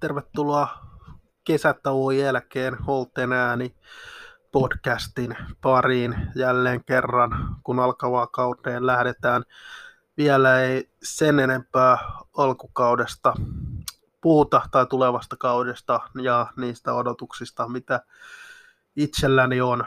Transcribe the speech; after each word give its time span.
tervetuloa 0.00 0.68
kesätauon 1.44 2.18
jälkeen 2.18 2.74
Holten 2.74 3.32
ääni 3.32 3.74
podcastin 4.52 5.36
pariin 5.60 6.16
jälleen 6.34 6.84
kerran, 6.84 7.56
kun 7.62 7.80
alkavaa 7.80 8.26
kauteen 8.26 8.86
lähdetään. 8.86 9.42
Vielä 10.16 10.60
ei 10.60 10.90
sen 11.02 11.40
enempää 11.40 11.98
alkukaudesta 12.36 13.34
puhuta 14.20 14.62
tai 14.70 14.86
tulevasta 14.86 15.36
kaudesta 15.36 16.00
ja 16.22 16.46
niistä 16.56 16.94
odotuksista, 16.94 17.68
mitä 17.68 18.00
itselläni 18.96 19.60
on 19.60 19.84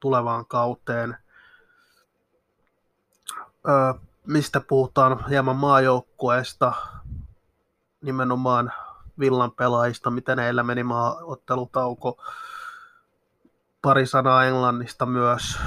tulevaan 0.00 0.46
kauteen. 0.46 1.16
Öö, 3.68 3.94
mistä 4.26 4.60
puhutaan 4.60 5.28
hieman 5.28 5.56
maajoukkueesta, 5.56 6.72
nimenomaan 8.00 8.72
Villan 9.18 9.52
pelaajista, 9.52 10.10
miten 10.10 10.38
heillä 10.38 10.62
meni 10.62 10.82
maaottelutauko. 10.82 12.22
Pari 13.82 14.06
sanaa 14.06 14.44
Englannista 14.44 15.06
myös. 15.06 15.58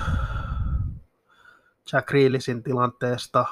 Jack 1.94 2.12
Reelisin 2.12 2.63
tilanteesta 2.63 3.45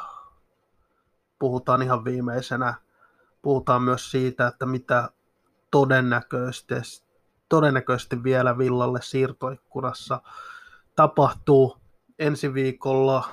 puhutaan 1.39 1.81
ihan 1.81 2.05
viimeisenä. 2.05 2.73
Puhutaan 3.41 3.81
myös 3.81 4.11
siitä, 4.11 4.47
että 4.47 4.65
mitä 4.65 5.09
todennäköisesti, 5.71 6.75
todennäköisesti 7.49 8.23
vielä 8.23 8.57
Villalle 8.57 9.01
siirtoikkunassa 9.01 10.21
tapahtuu 10.95 11.77
ensi 12.19 12.53
viikolla. 12.53 13.29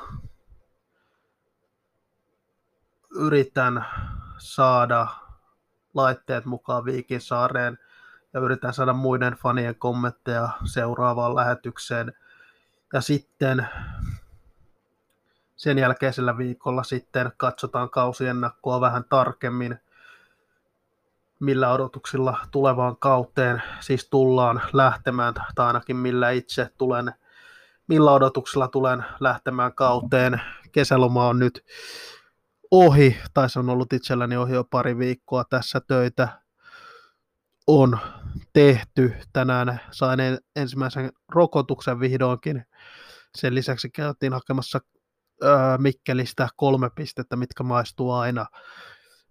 Yritän 3.11 3.87
saada 4.39 5.26
laitteet 5.97 6.45
mukaan 6.45 6.85
Viikinsaareen 6.85 7.79
ja 8.35 8.41
yritän 8.41 8.75
saada 8.75 8.93
muiden 8.93 9.33
fanien 9.33 9.75
kommentteja 9.75 10.49
seuraavaan 10.65 11.37
lähetykseen. 11.37 12.13
Ja 12.93 13.01
sitten 13.01 13.67
sen 15.57 15.79
jälkeisellä 15.79 16.39
viikolla 16.39 16.83
sitten 16.83 17.33
katsotaan 17.37 17.91
kausiennakkoa 17.91 18.81
vähän 18.81 19.05
tarkemmin, 19.05 19.79
millä 21.41 21.73
odotuksilla 21.73 22.39
tulevaan 22.51 22.97
kauteen 22.97 23.63
siis 23.81 24.09
tullaan 24.11 24.63
lähtemään, 24.73 25.35
tai 25.55 25.67
ainakin 25.67 25.97
millä 25.97 26.31
itse 26.31 26.71
tulen, 26.79 27.13
millä 27.89 28.13
odotuksilla 28.13 28.69
tulen 28.69 29.05
lähtemään 29.21 29.75
kauteen. 29.75 30.41
Kesäloma 30.73 31.29
on 31.29 31.39
nyt 31.39 31.65
ohi, 32.71 33.17
tai 33.35 33.51
se 33.51 33.59
on 33.59 33.71
ollut 33.71 33.93
itselläni 33.93 34.37
ohi 34.37 34.55
jo 34.55 34.65
pari 34.65 34.99
viikkoa 34.99 35.45
tässä 35.45 35.81
töitä 35.81 36.29
on 37.67 37.99
tehty. 38.53 39.15
Tänään 39.33 39.81
sain 39.91 40.21
ensimmäisen 40.57 41.11
rokotuksen 41.35 42.01
vihdoinkin. 42.01 42.65
Sen 43.37 43.55
lisäksi 43.55 43.91
käytiin 43.91 44.33
hakemassa 44.33 44.81
Mikkelistä 45.79 46.49
kolme 46.57 46.91
pistettä, 46.91 47.37
mitkä 47.37 47.63
maistuu 47.63 48.13
aina 48.13 48.47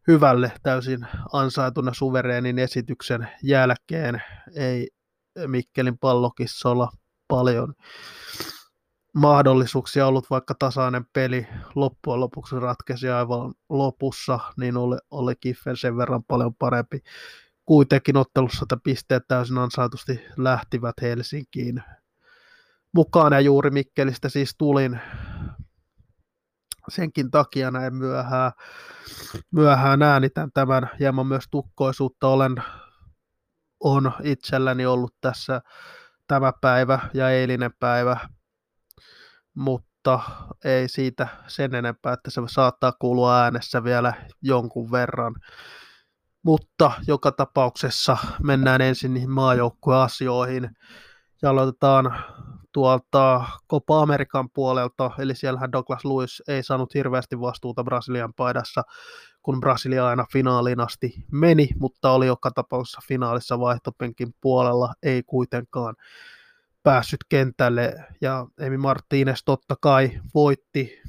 hyvälle 0.08 0.52
täysin 0.64 1.08
ansaituna 1.34 1.94
suvereenin 1.94 2.60
esityksen 2.60 3.30
jälkeen. 3.44 4.24
Ei 4.56 4.88
Mikkelin 5.48 5.98
pallokissa 5.98 6.70
paljon 7.28 7.74
mahdollisuuksia 9.16 10.08
ollut, 10.08 10.30
vaikka 10.30 10.56
tasainen 10.60 11.06
peli 11.14 11.48
loppujen 11.76 12.20
lopuksi 12.20 12.60
ratkesi 12.60 13.10
aivan 13.10 13.54
lopussa, 13.70 14.40
niin 14.58 14.78
oli, 14.78 14.98
oli 15.12 15.36
Kiffen 15.36 15.78
sen 15.78 15.98
verran 15.98 16.24
paljon 16.24 16.56
parempi. 16.56 17.00
Kuitenkin 17.66 18.18
ottelussa 18.18 18.64
että 18.64 18.78
pisteet 18.84 19.24
täysin 19.28 19.58
ansaitusti 19.58 20.22
lähtivät 20.38 20.96
Helsinkiin 21.02 21.84
mukaan 22.94 23.34
ja 23.34 23.40
juuri 23.40 23.70
Mikkelistä 23.70 24.30
siis 24.30 24.56
tulin 24.58 25.00
senkin 26.90 27.32
takia 27.32 27.72
näin 27.72 27.96
myöhään, 27.96 28.52
myöhään 29.52 30.02
äänitän 30.02 30.50
tämän 30.54 30.90
hieman 31.00 31.28
myös 31.28 31.44
tukkoisuutta 31.52 32.28
olen 32.28 32.56
on 33.80 34.12
itselläni 34.24 34.86
ollut 34.86 35.16
tässä 35.22 35.62
tämä 36.28 36.54
päivä 36.62 37.00
ja 37.14 37.30
eilinen 37.30 37.72
päivä 37.80 38.18
mutta 39.56 40.22
ei 40.66 40.90
siitä 40.90 41.28
sen 41.48 41.76
enempää, 41.76 42.14
että 42.14 42.32
se 42.32 42.42
saattaa 42.48 42.94
kuulua 43.00 43.42
äänessä 43.42 43.84
vielä 43.84 44.14
jonkun 44.42 44.92
verran. 44.92 45.36
Mutta 46.44 46.92
joka 47.08 47.32
tapauksessa 47.32 48.18
mennään 48.44 48.82
ensin 48.82 49.14
niihin 49.14 49.32
maajoukkueasioihin 49.32 50.70
ja 51.42 51.50
aloitetaan 51.50 52.16
tuolta 52.74 53.46
Copa 53.70 54.02
Amerikan 54.02 54.50
puolelta, 54.50 55.12
eli 55.20 55.36
siellähän 55.36 55.72
Douglas 55.72 56.06
Lewis 56.06 56.44
ei 56.48 56.64
saanut 56.64 56.94
hirveästi 56.94 57.40
vastuuta 57.40 57.84
Brasilian 57.84 58.34
paidassa, 58.34 58.82
kun 59.42 59.60
Brasilia 59.60 60.08
aina 60.08 60.26
finaaliin 60.34 60.80
asti 60.80 61.14
meni, 61.32 61.68
mutta 61.80 62.12
oli 62.12 62.28
joka 62.28 62.52
tapauksessa 62.52 63.02
finaalissa 63.08 63.60
vaihtopenkin 63.60 64.36
puolella, 64.42 64.94
ei 65.04 65.24
kuitenkaan 65.24 65.96
päässyt 66.86 67.20
kentälle 67.30 67.96
ja 68.22 68.48
Emi 68.60 68.78
Martínez 68.78 69.42
totta 69.46 69.76
kai 69.82 70.12
voitti 70.34 71.02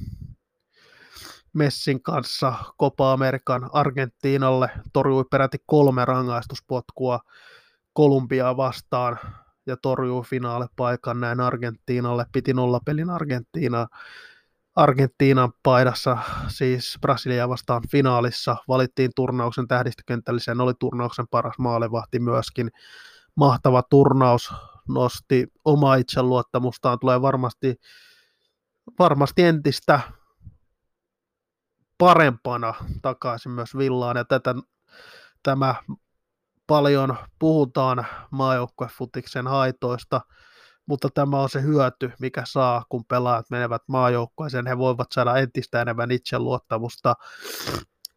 Messin 1.53 2.03
kanssa 2.03 2.55
Copa 2.81 3.13
Amerikan 3.13 3.71
Argentiinalle, 3.73 4.71
torjui 4.93 5.25
peräti 5.31 5.59
kolme 5.67 6.05
rangaistuspotkua 6.05 7.21
Kolumbiaa 7.93 8.57
vastaan 8.57 9.19
ja 9.67 9.77
torjui 9.77 10.23
finaalepaikan 10.25 11.21
näin 11.21 11.41
Argentiinalle, 11.41 12.27
piti 12.33 12.55
nollapelin 12.55 13.11
Argentiinaa. 13.11 13.89
Argentiinan 14.77 15.53
paidassa, 15.63 16.19
siis 16.49 16.99
Brasilia 17.01 17.49
vastaan 17.49 17.83
finaalissa, 17.91 18.57
valittiin 18.69 19.11
turnauksen 19.17 19.69
tähdistökentälliseen, 19.69 20.61
oli 20.61 20.73
turnauksen 20.79 21.29
paras 21.31 21.59
maalevahti 21.59 22.19
myöskin. 22.19 22.71
Mahtava 23.35 23.83
turnaus, 23.83 24.53
nosti 24.89 25.47
omaa 25.65 25.95
itseluottamustaan, 25.95 26.99
tulee 26.99 27.23
varmasti, 27.23 27.75
varmasti 28.99 29.43
entistä 29.43 30.01
parempana 31.99 32.75
takaisin 33.03 33.53
myös 33.53 33.77
Villaan, 33.77 34.17
ja 34.17 34.25
tätä, 34.25 34.55
tämä 35.43 35.75
paljon 36.67 37.17
puhutaan 37.39 38.07
maajoukkuefutiksen 38.31 39.47
haitoista, 39.47 40.21
mutta 40.87 41.09
tämä 41.15 41.41
on 41.41 41.49
se 41.49 41.63
hyöty, 41.63 42.13
mikä 42.21 42.43
saa, 42.47 42.85
kun 42.89 43.05
pelaajat 43.05 43.51
menevät 43.51 43.83
maajoukkueeseen. 43.89 44.67
He 44.67 44.79
voivat 44.79 45.13
saada 45.13 45.37
entistä 45.37 45.83
enemmän 45.83 46.11
itseluottamusta, 46.11 47.15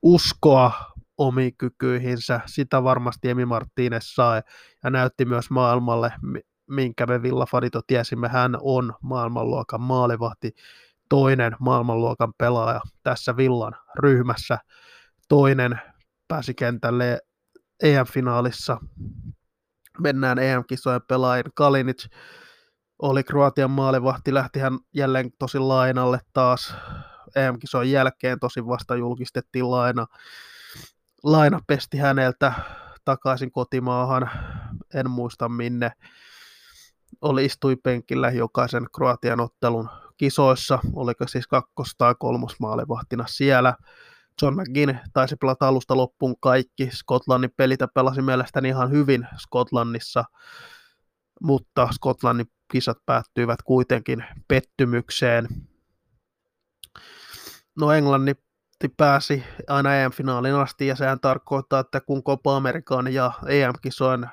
uskoa 0.01 0.71
omiin 1.17 1.57
kykyihinsä. 1.57 2.41
Sitä 2.45 2.83
varmasti 2.83 3.29
Emi 3.29 3.43
Martínez 3.45 4.01
sai 4.01 4.41
ja 4.83 4.89
näytti 4.89 5.25
myös 5.25 5.49
maailmalle, 5.49 6.13
minkä 6.69 7.05
me 7.05 7.21
Villafanito 7.21 7.81
tiesimme, 7.87 8.27
hän 8.27 8.57
on 8.61 8.93
maailmanluokan 9.01 9.81
maalivahti, 9.81 10.51
toinen 11.09 11.55
maailmanluokan 11.59 12.33
pelaaja 12.37 12.81
tässä 13.03 13.37
Villan 13.37 13.73
ryhmässä, 13.99 14.57
toinen 15.29 15.81
pääsi 16.27 16.53
kentälle 16.53 17.19
EM-finaalissa, 17.83 18.77
mennään 19.99 20.39
EM-kisojen 20.39 21.01
pelaajin, 21.07 21.45
Kalinic 21.55 22.05
oli 22.99 23.23
Kroatian 23.23 23.71
maalivahti, 23.71 24.33
lähti 24.33 24.59
hän 24.59 24.79
jälleen 24.93 25.31
tosi 25.39 25.59
lainalle 25.59 26.19
taas 26.33 26.73
EM-kisojen 27.35 27.91
jälkeen, 27.91 28.39
tosi 28.39 28.65
vasta 28.65 28.95
julkistettiin 28.95 29.71
laina, 29.71 30.05
laina 31.23 31.59
pesti 31.67 31.97
häneltä 31.97 32.53
takaisin 33.05 33.51
kotimaahan, 33.51 34.29
en 34.93 35.09
muista 35.09 35.49
minne, 35.49 35.91
oli 37.21 37.45
istui 37.45 37.75
penkillä 37.75 38.29
jokaisen 38.29 38.87
Kroatian 38.95 39.39
ottelun 39.39 39.89
kisoissa, 40.17 40.79
oliko 40.93 41.27
siis 41.27 41.47
kakkos- 41.47 41.95
tai 41.97 42.15
kolmosmaalivahtina 42.19 43.25
siellä. 43.27 43.75
John 44.41 44.61
McGinn 44.61 44.97
taisi 45.13 45.35
pelata 45.35 45.67
alusta 45.67 45.97
loppuun 45.97 46.35
kaikki. 46.39 46.89
Skotlannin 46.91 47.53
pelitä 47.57 47.87
pelasi 47.87 48.21
mielestäni 48.21 48.69
ihan 48.69 48.91
hyvin 48.91 49.27
Skotlannissa, 49.37 50.23
mutta 51.41 51.89
Skotlannin 51.91 52.51
kisat 52.71 52.97
päättyivät 53.05 53.61
kuitenkin 53.61 54.25
pettymykseen. 54.47 55.47
No 57.79 57.91
Englannin 57.91 58.35
pääsi 58.97 59.43
aina 59.67 59.95
EM-finaalin 59.95 60.55
asti 60.55 60.87
ja 60.87 60.95
sehän 60.95 61.19
tarkoittaa, 61.19 61.79
että 61.79 62.01
kun 62.01 62.23
Copa 62.23 62.55
Amerikan 62.55 63.13
ja 63.13 63.31
EM-kisojen 63.47 64.29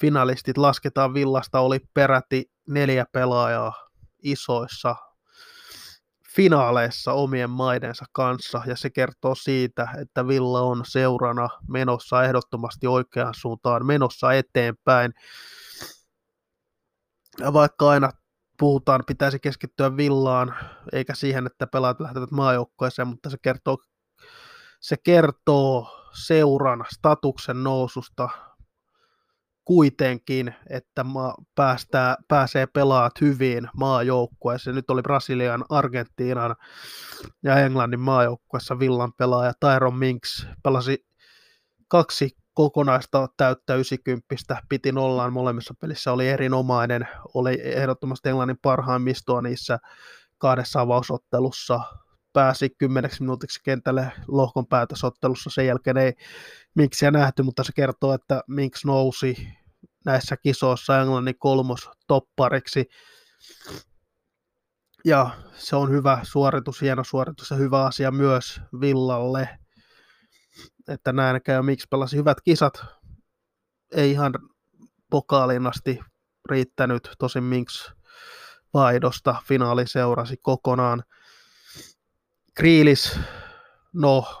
finalistit 0.00 0.58
lasketaan 0.58 1.14
Villasta, 1.14 1.60
oli 1.60 1.80
peräti 1.94 2.50
neljä 2.68 3.06
pelaajaa 3.12 3.72
isoissa 4.22 4.96
finaaleissa 6.34 7.12
omien 7.12 7.50
maidensa 7.50 8.04
kanssa, 8.12 8.62
ja 8.66 8.76
se 8.76 8.90
kertoo 8.90 9.34
siitä, 9.34 9.88
että 10.02 10.28
Villa 10.28 10.60
on 10.60 10.82
seurana 10.86 11.48
menossa 11.68 12.24
ehdottomasti 12.24 12.86
oikeaan 12.86 13.34
suuntaan, 13.34 13.86
menossa 13.86 14.32
eteenpäin. 14.32 15.12
Ja 17.38 17.52
vaikka 17.52 17.88
aina 17.88 18.10
puhutaan, 18.58 19.02
pitäisi 19.06 19.38
keskittyä 19.40 19.96
Villaan, 19.96 20.54
eikä 20.92 21.14
siihen, 21.14 21.46
että 21.46 21.66
pelaat 21.66 22.00
lähtevät 22.00 22.30
maajoukkoeseen, 22.30 23.08
mutta 23.08 23.30
se 23.30 23.36
kertoo, 23.42 23.78
se 24.80 24.96
kertoo 25.04 25.86
seuran 26.12 26.84
statuksen 26.94 27.64
noususta 27.64 28.28
kuitenkin, 29.70 30.54
että 30.70 31.04
maa 31.04 31.34
päästää, 31.54 32.16
pääsee 32.28 32.66
pelaat 32.66 33.20
hyvin 33.20 33.68
maajoukkueessa. 33.76 34.72
Nyt 34.72 34.90
oli 34.90 35.02
Brasilian, 35.02 35.64
Argentiinan 35.68 36.56
ja 37.42 37.56
Englannin 37.56 38.00
maajoukkueessa 38.00 38.78
Villan 38.78 39.12
pelaaja 39.12 39.52
Tyron 39.60 39.96
Minks. 39.96 40.46
Pelasi 40.62 41.06
kaksi 41.88 42.36
kokonaista 42.54 43.28
täyttä 43.36 43.74
90, 43.74 44.62
piti 44.68 44.92
nollaan 44.92 45.32
molemmissa 45.32 45.74
pelissä, 45.80 46.12
oli 46.12 46.28
erinomainen, 46.28 47.08
oli 47.34 47.58
ehdottomasti 47.62 48.28
Englannin 48.28 48.58
parhaimmistoa 48.62 49.42
niissä 49.42 49.78
kahdessa 50.38 50.80
avausottelussa, 50.80 51.80
pääsi 52.32 52.70
kymmeneksi 52.78 53.22
minuutiksi 53.22 53.60
kentälle 53.64 54.12
lohkon 54.28 54.66
päätösottelussa, 54.66 55.50
sen 55.50 55.66
jälkeen 55.66 55.96
ei 55.96 56.12
Minksiä 56.74 57.10
nähty, 57.10 57.42
mutta 57.42 57.64
se 57.64 57.72
kertoo, 57.76 58.14
että 58.14 58.42
Minks 58.48 58.84
nousi 58.84 59.59
näissä 60.04 60.36
kisoissa 60.36 61.00
Englannin 61.00 61.38
kolmos 61.38 61.90
toppariksi. 62.06 62.86
Ja 65.04 65.30
se 65.54 65.76
on 65.76 65.90
hyvä 65.90 66.20
suoritus, 66.22 66.80
hieno 66.80 67.04
suoritus 67.04 67.50
ja 67.50 67.56
hyvä 67.56 67.84
asia 67.84 68.10
myös 68.10 68.60
Villalle, 68.80 69.58
että 70.88 71.12
näin 71.12 71.42
käy, 71.42 71.62
miksi 71.62 71.86
pelasi 71.90 72.16
hyvät 72.16 72.40
kisat. 72.40 72.84
Ei 73.92 74.10
ihan 74.10 74.32
pokaaliin 75.10 75.66
asti 75.66 76.00
riittänyt, 76.50 77.10
tosin 77.18 77.44
Minks 77.44 77.92
vaihdosta 78.74 79.42
finaali 79.48 79.86
seurasi 79.86 80.36
kokonaan. 80.36 81.02
Kriilis, 82.54 83.18
no 83.92 84.40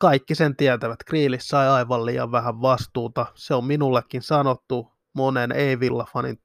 kaikki 0.00 0.34
sen 0.34 0.56
tietävät. 0.56 1.04
Kriilis 1.06 1.48
sai 1.48 1.68
aivan 1.68 2.06
liian 2.06 2.32
vähän 2.32 2.60
vastuuta. 2.62 3.26
Se 3.34 3.54
on 3.54 3.64
minullekin 3.64 4.22
sanottu 4.22 4.92
monen 5.12 5.52
ei-villafanin 5.52 6.42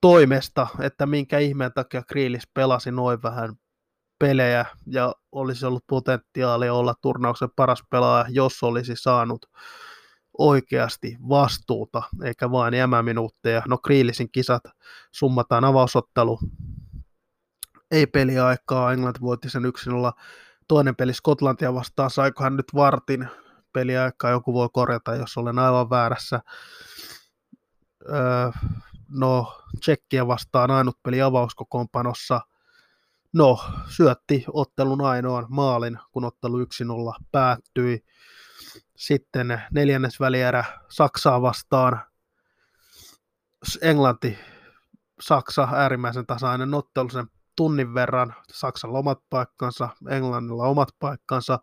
toimesta, 0.00 0.66
että 0.80 1.06
minkä 1.06 1.38
ihmeen 1.38 1.72
takia 1.72 2.02
Kriilis 2.02 2.48
pelasi 2.54 2.90
noin 2.90 3.22
vähän 3.22 3.54
pelejä 4.18 4.66
ja 4.86 5.14
olisi 5.32 5.66
ollut 5.66 5.84
potentiaalia 5.86 6.74
olla 6.74 6.94
turnauksen 7.02 7.48
paras 7.56 7.82
pelaaja, 7.90 8.26
jos 8.28 8.62
olisi 8.62 8.92
saanut 8.96 9.46
oikeasti 10.38 11.16
vastuuta, 11.28 12.02
eikä 12.24 12.50
vain 12.50 12.74
jämäminuutteja. 12.74 13.62
No 13.68 13.78
Kriilisin 13.78 14.30
kisat 14.32 14.62
summataan 15.12 15.64
avausottelu, 15.64 16.38
ei 17.90 18.06
peliaikaa, 18.06 18.92
Englanti 18.92 19.20
voitti 19.20 19.50
sen 19.50 19.64
yksin 19.64 19.92
olla 19.92 20.12
toinen 20.68 20.96
peli 20.96 21.14
Skotlantia 21.14 21.74
vastaan, 21.74 22.10
saikohan 22.10 22.56
nyt 22.56 22.74
vartin 22.74 23.28
peliaikaa, 23.72 24.30
joku 24.30 24.54
voi 24.54 24.68
korjata, 24.72 25.14
jos 25.14 25.36
olen 25.36 25.58
aivan 25.58 25.90
väärässä. 25.90 26.40
Öö, 28.08 28.50
no, 29.08 29.62
Tsekkiä 29.80 30.26
vastaan 30.26 30.70
ainut 30.70 31.02
peli 31.02 31.22
avauskokoonpanossa. 31.22 32.40
No, 33.32 33.64
syötti 33.88 34.44
ottelun 34.52 35.00
ainoan 35.00 35.46
maalin, 35.48 35.98
kun 36.12 36.24
ottelu 36.24 36.64
1-0 36.64 36.66
päättyi. 37.32 38.04
Sitten 38.96 39.62
neljännes 39.70 40.20
välierä 40.20 40.64
Saksaa 40.88 41.42
vastaan. 41.42 42.00
Englanti, 43.82 44.38
Saksa 45.20 45.68
äärimmäisen 45.72 46.26
tasainen 46.26 46.74
ottelu, 46.74 47.08
sen 47.08 47.26
tunnin 47.56 47.94
verran. 47.94 48.34
Saksalla 48.52 48.98
omat 48.98 49.18
paikkansa, 49.30 49.88
Englannilla 50.10 50.68
omat 50.68 50.88
paikkansa, 50.98 51.58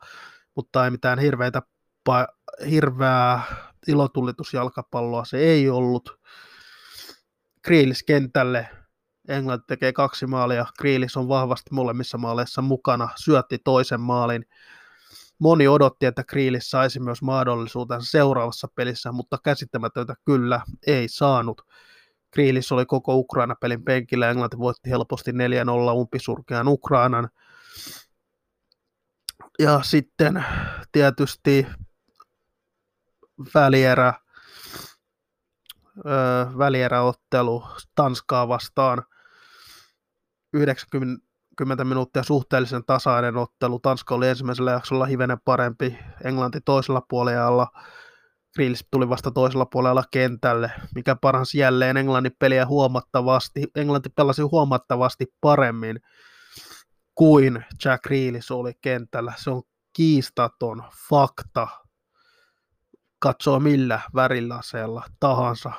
mutta 0.56 0.86
ei 0.86 0.92
mitään 0.92 1.20
hirveitä, 1.20 1.62
hirveää 2.70 3.44
ilotullitusjalkapalloa 3.88 5.26
se 5.26 5.38
ei 5.38 5.70
ollut. 5.70 6.20
Kriilis 7.62 8.04
kentälle, 8.04 8.70
Englanti 9.28 9.66
tekee 9.68 9.94
kaksi 9.94 10.28
maalia, 10.28 10.66
Kriilis 10.80 11.18
on 11.18 11.28
vahvasti 11.28 11.70
molemmissa 11.72 12.18
maaleissa 12.18 12.62
mukana, 12.62 13.10
syötti 13.16 13.58
toisen 13.64 14.02
maalin. 14.02 14.46
Moni 15.40 15.68
odotti, 15.68 16.06
että 16.06 16.24
Kriilis 16.24 16.70
saisi 16.70 17.00
myös 17.00 17.22
mahdollisuutensa 17.22 18.12
seuraavassa 18.12 18.68
pelissä, 18.76 19.12
mutta 19.12 19.38
käsittämätöntä 19.44 20.16
kyllä 20.26 20.62
ei 20.88 21.08
saanut. 21.08 21.62
Kriilis 22.34 22.72
oli 22.72 22.86
koko 22.86 23.16
Ukraina-pelin 23.16 23.84
penkillä, 23.84 24.30
Englanti 24.30 24.58
voitti 24.58 24.90
helposti 24.90 25.32
4-0 25.32 25.36
umpisurkean 25.94 26.68
Ukrainan. 26.68 27.30
Ja 29.60 29.80
sitten 29.84 30.46
tietysti 30.92 31.68
välierä, 33.56 34.14
öö, 36.06 36.46
välieräottelu 36.58 37.64
Tanskaa 37.96 38.48
vastaan 38.48 39.04
90 40.54 41.84
minuuttia 41.84 42.24
suhteellisen 42.24 42.86
tasainen 42.86 43.38
ottelu. 43.38 43.80
Tanska 43.80 44.16
oli 44.16 44.28
ensimmäisellä 44.28 44.72
jaksolla 44.72 45.06
hivenen 45.06 45.42
parempi, 45.46 45.98
Englanti 46.24 46.62
toisella 46.62 47.02
puolella 47.10 47.68
Grealish 48.56 48.86
tuli 48.92 49.10
vasta 49.10 49.32
toisella 49.32 49.66
puolella 49.66 50.04
kentälle, 50.12 50.72
mikä 50.96 51.16
paransi 51.16 51.58
jälleen 51.58 51.98
Englannin 51.98 52.36
peliä 52.40 52.66
huomattavasti. 52.66 53.68
Englanti 53.76 54.10
pelasi 54.10 54.42
huomattavasti 54.42 55.26
paremmin 55.42 56.00
kuin 57.16 57.66
Jack 57.86 58.04
Grealish 58.04 58.52
oli 58.52 58.74
kentällä. 58.82 59.34
Se 59.38 59.50
on 59.50 59.62
kiistaton 59.94 60.84
fakta. 61.10 61.68
Katsoo 63.20 63.60
millä 63.60 64.00
värilaseella 64.16 65.04
tahansa 65.20 65.72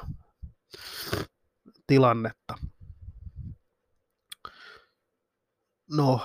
tilannetta. 1.87 2.55
No, 5.91 6.21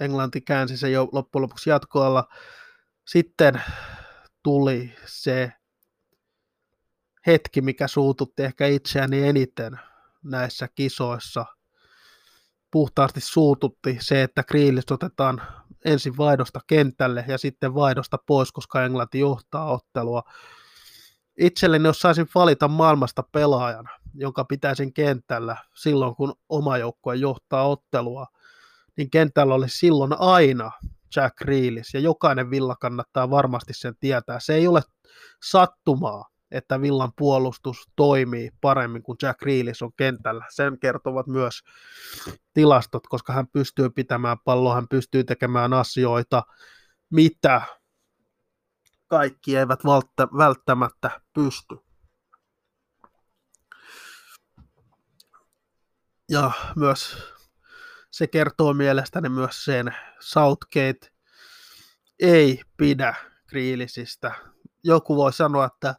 Englanti 0.00 0.40
käänsi 0.40 0.76
se 0.76 0.90
jo 0.90 1.08
loppujen 1.12 1.42
lopuksi 1.42 1.70
jatkoalla. 1.70 2.28
Sitten 3.06 3.62
tuli 4.42 4.94
se 5.06 5.52
hetki, 7.26 7.60
mikä 7.60 7.88
suututti 7.88 8.42
ehkä 8.42 8.66
itseäni 8.66 9.28
eniten 9.28 9.80
näissä 10.22 10.68
kisoissa. 10.74 11.46
Puhtaasti 12.70 13.20
suututti 13.20 13.98
se, 14.00 14.22
että 14.22 14.42
Kriilis 14.42 14.92
otetaan 14.92 15.42
ensin 15.84 16.16
vaihdosta 16.16 16.60
kentälle 16.66 17.24
ja 17.28 17.38
sitten 17.38 17.74
vaihdosta 17.74 18.18
pois, 18.26 18.52
koska 18.52 18.84
Englanti 18.84 19.18
johtaa 19.18 19.72
ottelua. 19.72 20.22
Itselleni, 21.38 21.88
jos 21.88 22.00
saisin 22.00 22.28
valita 22.34 22.68
maailmasta 22.68 23.22
pelaajan, 23.32 23.88
jonka 24.14 24.44
pitäisin 24.44 24.92
kentällä 24.92 25.56
silloin, 25.74 26.16
kun 26.16 26.34
oma 26.48 26.78
joukkue 26.78 27.16
johtaa 27.16 27.68
ottelua, 27.68 28.26
niin 28.96 29.10
kentällä 29.10 29.54
olisi 29.54 29.78
silloin 29.78 30.12
aina 30.18 30.70
Jack 31.16 31.40
Reelis, 31.40 31.94
ja 31.94 32.00
jokainen 32.00 32.50
villa 32.50 32.76
kannattaa 32.76 33.30
varmasti 33.30 33.74
sen 33.74 33.94
tietää. 34.00 34.40
Se 34.40 34.54
ei 34.54 34.68
ole 34.68 34.82
sattumaa, 35.44 36.28
että 36.50 36.80
Villan 36.80 37.12
puolustus 37.16 37.88
toimii 37.96 38.50
paremmin 38.60 39.02
kuin 39.02 39.16
Jack 39.22 39.42
Reelis 39.42 39.82
on 39.82 39.92
kentällä. 39.96 40.44
Sen 40.50 40.78
kertovat 40.78 41.26
myös 41.26 41.62
tilastot, 42.54 43.06
koska 43.06 43.32
hän 43.32 43.48
pystyy 43.48 43.90
pitämään 43.90 44.38
palloa, 44.44 44.74
hän 44.74 44.88
pystyy 44.88 45.24
tekemään 45.24 45.72
asioita, 45.72 46.42
mitä 47.10 47.62
kaikki 49.06 49.56
eivät 49.56 49.84
välttämättä 50.38 51.20
pysty. 51.32 51.76
Ja 56.28 56.50
myös 56.76 57.16
se 58.10 58.26
kertoo 58.26 58.74
mielestäni 58.74 59.28
myös 59.28 59.64
sen, 59.64 59.94
Southgate 60.20 61.10
ei 62.20 62.62
pidä 62.76 63.14
Kriilisistä. 63.46 64.32
Joku 64.84 65.16
voi 65.16 65.32
sanoa, 65.32 65.64
että 65.64 65.94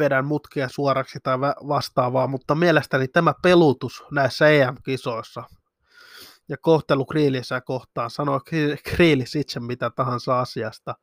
vedän 0.00 0.24
mutkia 0.24 0.68
suoraksi 0.68 1.18
tai 1.22 1.38
vastaavaa, 1.68 2.26
mutta 2.26 2.54
mielestäni 2.54 3.08
tämä 3.08 3.34
pelutus 3.42 4.04
näissä 4.10 4.48
EM-kisoissa 4.48 5.42
ja 6.48 6.56
kohtelu 6.60 7.06
Kriilissä 7.06 7.60
kohtaan, 7.60 8.10
sanoo 8.10 8.40
Kriilis 8.84 9.36
itse 9.36 9.60
mitä 9.60 9.90
tahansa 9.90 10.40
asiasta, 10.40 10.94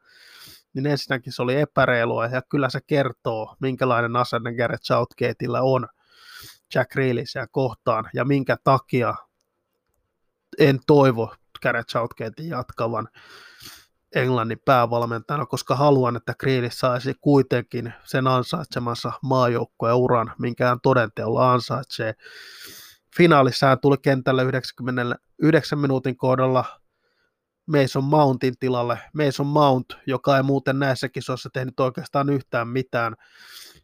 niin 0.73 0.85
ensinnäkin 0.85 1.33
se 1.33 1.41
oli 1.41 1.55
epäreilua 1.55 2.25
ja 2.25 2.41
kyllä 2.41 2.69
se 2.69 2.79
kertoo, 2.87 3.55
minkälainen 3.59 4.15
asenne 4.15 4.53
Gareth 4.53 4.83
Southgateilla 4.83 5.61
on 5.61 5.87
Jack 6.75 6.91
Grealishia 6.91 7.47
kohtaan 7.51 8.09
ja 8.13 8.25
minkä 8.25 8.57
takia 8.63 9.15
en 10.59 10.79
toivo 10.87 11.35
Gareth 11.63 11.89
Southgatein 11.89 12.49
jatkavan 12.49 13.07
Englannin 14.15 14.61
päävalmentajana, 14.65 15.45
koska 15.45 15.75
haluan, 15.75 16.15
että 16.15 16.33
Grealish 16.39 16.77
saisi 16.77 17.13
kuitenkin 17.21 17.93
sen 18.03 18.27
ansaitsemansa 18.27 19.11
maajoukkojen 19.23 19.95
uran, 19.95 20.33
minkä 20.39 20.67
hän 20.67 20.79
todenteolla 20.83 21.53
ansaitsee. 21.53 22.13
Finaalissa 23.17 23.67
hän 23.67 23.79
tuli 23.79 23.97
kentälle 24.01 24.43
99 24.43 25.79
minuutin 25.79 26.17
kohdalla 26.17 26.65
Mason 27.65 28.03
Mountin 28.03 28.53
tilalle. 28.59 28.99
Mason 29.13 29.47
Mount, 29.47 29.85
joka 30.05 30.37
ei 30.37 30.43
muuten 30.43 30.79
näissä 30.79 31.09
kisoissa 31.09 31.49
tehnyt 31.53 31.79
oikeastaan 31.79 32.29
yhtään 32.29 32.67
mitään. 32.67 33.15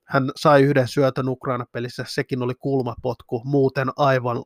Hän 0.03 0.31
sai 0.35 0.63
yhden 0.63 0.87
syötön 0.87 1.29
Ukraina-pelissä, 1.29 2.05
sekin 2.07 2.41
oli 2.41 2.53
kulmapotku, 2.55 3.41
muuten 3.45 3.89
aivan, 3.95 4.43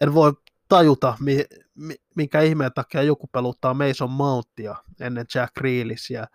en 0.00 0.14
voi 0.14 0.32
tajuta, 0.68 1.16
mi, 1.20 1.44
mi, 1.74 1.94
minkä 2.14 2.40
ihmeen 2.40 2.72
takia 2.74 3.02
joku 3.02 3.26
peluttaa 3.26 3.74
Mason 3.74 4.10
Mountia 4.10 4.74
ennen 5.00 5.26
Jack 5.34 5.54
Grealishia. 5.54 6.26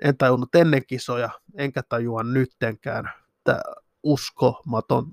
En 0.00 0.16
tajunnut 0.16 0.54
ennen 0.54 0.86
kisoja, 0.86 1.30
enkä 1.54 1.82
tajua 1.82 2.22
nyttenkään. 2.22 3.10
Tämä 3.44 3.60
uskomaton 4.02 5.12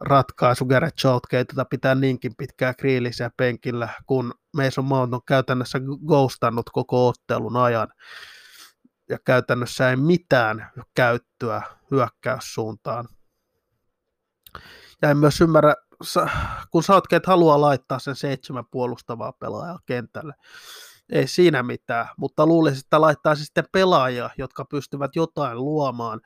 ratkaisu 0.00 0.64
Gareth 0.64 0.98
Southgateilta 0.98 1.64
pitää 1.64 1.94
niinkin 1.94 2.36
pitkää 2.36 2.74
Grealishia 2.74 3.30
penkillä, 3.36 3.88
kun 4.06 4.34
Mason 4.56 4.84
Mount 4.84 5.14
on 5.14 5.20
käytännössä 5.26 5.80
ghostannut 6.06 6.70
koko 6.70 7.08
ottelun 7.08 7.56
ajan 7.56 7.88
ja 9.08 9.18
käytännössä 9.24 9.90
ei 9.90 9.96
mitään 9.96 10.70
käyttöä 10.94 11.62
hyökkäyssuuntaan. 11.90 13.08
Ja 15.02 15.10
en 15.10 15.16
myös 15.16 15.40
ymmärrä, 15.40 15.74
kun 16.70 16.82
Southgate 16.82 17.26
haluaa 17.26 17.60
laittaa 17.60 17.98
sen 17.98 18.16
seitsemän 18.16 18.64
puolustavaa 18.70 19.32
pelaajaa 19.32 19.78
kentälle, 19.86 20.34
ei 21.12 21.26
siinä 21.26 21.62
mitään, 21.62 22.08
mutta 22.16 22.46
luulisin, 22.46 22.80
että 22.80 23.00
laittaa 23.00 23.34
sitten 23.34 23.64
pelaajia, 23.72 24.30
jotka 24.38 24.64
pystyvät 24.64 25.16
jotain 25.16 25.58
luomaan. 25.58 26.20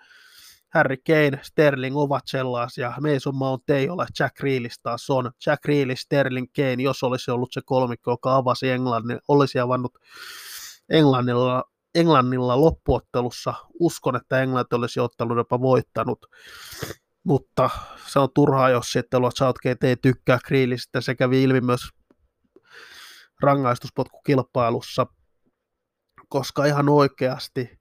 Harry 0.74 0.96
Kane, 0.96 1.40
Sterling 1.42 1.96
ovat 1.96 2.22
sellaisia, 2.26 2.92
Mason 3.00 3.34
Mount 3.34 3.70
ei 3.70 3.88
ole, 3.88 4.06
Jack 4.18 4.36
Grealish 4.36 4.80
taas 4.82 5.10
on. 5.10 5.30
Jack 5.46 5.62
Grealish, 5.62 6.02
Sterling, 6.02 6.46
Kane, 6.56 6.82
jos 6.82 7.02
olisi 7.02 7.30
ollut 7.30 7.52
se 7.52 7.60
kolmikko, 7.64 8.10
joka 8.10 8.36
avasi 8.36 8.70
Englannin, 8.70 9.18
olisi 9.28 9.58
avannut 9.58 9.98
Englannilla, 10.88 11.64
Englannilla 11.94 12.60
loppuottelussa. 12.60 13.54
Uskon, 13.80 14.16
että 14.16 14.42
Englanti 14.42 14.74
olisi 14.74 15.00
ottelun 15.00 15.38
jopa 15.38 15.60
voittanut 15.60 16.26
mutta 17.24 17.70
se 18.06 18.18
on 18.18 18.28
turhaa, 18.34 18.70
jos 18.70 18.92
sitten 18.92 19.20
Southgate 19.34 19.88
ei 19.88 19.96
tykkää 19.96 20.38
Grealista. 20.46 21.00
Se 21.00 21.14
kävi 21.14 21.42
ilmi 21.42 21.60
myös 21.60 21.80
rangaistuspotkukilpailussa, 23.40 25.06
koska 26.28 26.64
ihan 26.64 26.88
oikeasti 26.88 27.80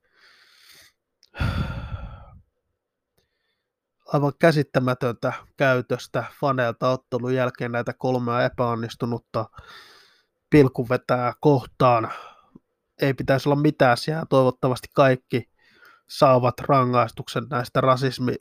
aivan 4.13 4.33
käsittämätöntä 4.39 5.33
käytöstä 5.57 6.23
faneilta 6.39 6.89
ottelun 6.89 7.35
jälkeen 7.35 7.71
näitä 7.71 7.93
kolmea 7.93 8.45
epäonnistunutta 8.45 9.45
pilkuvetää 10.49 11.33
kohtaan. 11.39 12.11
Ei 13.01 13.13
pitäisi 13.13 13.49
olla 13.49 13.61
mitään 13.61 13.97
siellä. 13.97 14.25
Toivottavasti 14.29 14.87
kaikki 14.95 15.49
saavat 16.09 16.59
rangaistuksen 16.59 17.43
näistä 17.49 17.81
rasismi 17.81 18.35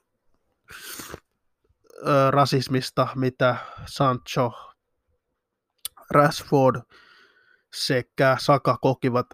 rasismista, 2.31 3.09
mitä 3.15 3.57
Sancho, 3.87 4.53
Rashford 6.11 6.83
sekä 7.75 8.37
Saka 8.41 8.77
kokivat. 8.77 9.27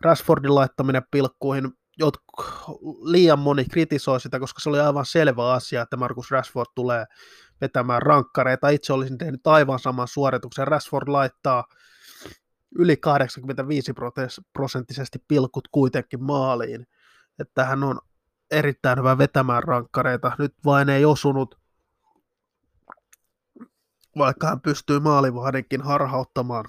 Rashfordin 0.00 0.54
laittaminen 0.54 1.02
pilkkuihin, 1.10 1.72
jot, 1.98 2.16
liian 3.02 3.38
moni 3.38 3.64
kritisoi 3.64 4.20
sitä, 4.20 4.40
koska 4.40 4.60
se 4.60 4.68
oli 4.68 4.80
aivan 4.80 5.06
selvä 5.06 5.52
asia, 5.52 5.82
että 5.82 5.96
Markus 5.96 6.30
Rashford 6.30 6.66
tulee 6.74 7.04
vetämään 7.60 8.02
rankkareita. 8.02 8.68
Itse 8.68 8.92
olisin 8.92 9.18
tehnyt 9.18 9.46
aivan 9.46 9.78
saman 9.78 10.08
suorituksen. 10.08 10.68
Rashford 10.68 11.08
laittaa 11.08 11.64
yli 12.78 12.96
85 12.96 13.92
prosenttisesti 14.52 15.18
pilkut 15.28 15.68
kuitenkin 15.68 16.22
maaliin. 16.22 16.86
Että 17.38 17.64
hän 17.64 17.84
on 17.84 17.98
erittäin 18.50 18.98
hyvä 18.98 19.18
vetämään 19.18 19.62
rankkareita. 19.62 20.32
Nyt 20.38 20.54
vain 20.64 20.88
ei 20.88 21.04
osunut, 21.04 21.58
vaikka 24.18 24.46
hän 24.46 24.60
pystyy 24.60 25.00
maalivahdinkin 25.00 25.82
harhauttamaan. 25.82 26.64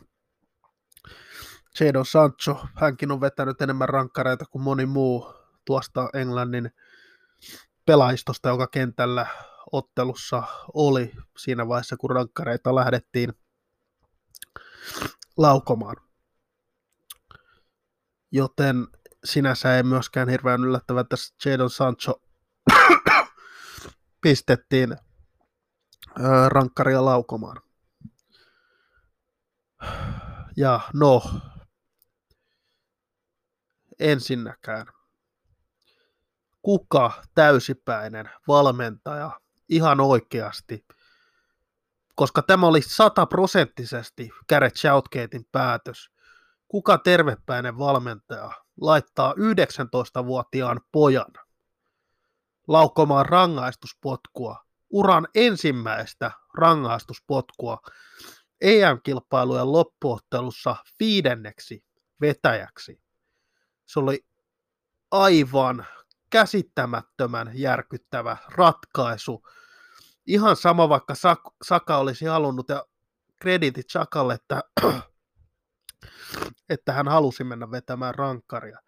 Jadon 1.80 2.06
Sancho, 2.06 2.66
hänkin 2.76 3.12
on 3.12 3.22
vetänyt 3.22 3.62
enemmän 3.62 3.90
rankkareita 3.90 4.46
kuin 4.46 4.62
moni 4.62 4.86
muu 4.86 5.34
tuosta 5.66 6.10
Englannin 6.14 6.72
pelaistosta, 7.86 8.50
joka 8.50 8.68
kentällä 8.68 9.28
ottelussa 9.72 10.44
oli 10.74 11.12
siinä 11.38 11.68
vaiheessa, 11.68 11.98
kun 11.98 12.10
rankkareita 12.10 12.76
lähdettiin 12.76 13.34
laukomaan. 15.38 15.96
Joten 18.32 18.88
sinänsä 19.28 19.78
ei 19.78 19.84
myöskään 19.84 20.30
hirveän 20.30 20.64
yllättävä, 20.64 21.02
että 21.02 21.16
Jadon 21.46 21.70
Sancho 21.70 22.22
pistettiin 24.22 24.98
rankkaria 26.48 27.06
laukomaan. 27.06 27.62
Ja 30.58 30.80
no, 30.94 31.24
ensinnäkään, 34.00 34.88
kuka 36.62 37.24
täysipäinen 37.36 38.30
valmentaja 38.48 39.40
ihan 39.70 40.00
oikeasti, 40.00 40.86
koska 42.16 42.42
tämä 42.42 42.68
oli 42.68 42.82
sataprosenttisesti 42.82 44.30
Gareth 44.50 44.78
Southgatein 44.78 45.48
päätös, 45.52 46.12
kuka 46.68 46.98
tervepäinen 46.98 47.78
valmentaja 47.78 48.67
laittaa 48.82 49.34
19-vuotiaan 49.34 50.82
pojan 50.92 51.34
laukkomaan 52.68 53.26
rangaistuspotkua, 53.26 54.66
uran 54.90 55.28
ensimmäistä 55.36 56.32
rangaistuspotkua 56.54 57.78
EM-kilpailujen 58.62 59.72
loppuottelussa 59.72 60.76
viidenneksi 61.00 61.86
vetäjäksi. 62.22 63.02
Se 63.86 64.00
oli 64.00 64.26
aivan 65.12 65.86
käsittämättömän 66.30 67.52
järkyttävä 67.54 68.38
ratkaisu. 68.50 69.44
Ihan 70.26 70.56
sama, 70.56 70.90
vaikka 70.90 71.14
Saka 71.64 71.98
olisi 71.98 72.26
halunnut, 72.26 72.70
ja 72.70 72.86
kreditit 73.36 73.90
Sakalle, 73.90 74.34
että 74.34 74.64
että 76.70 76.94
hän 76.94 77.08
halusi 77.08 77.44
mennä 77.44 77.72
vetämään 77.72 78.16
rankkaria. 78.16 78.80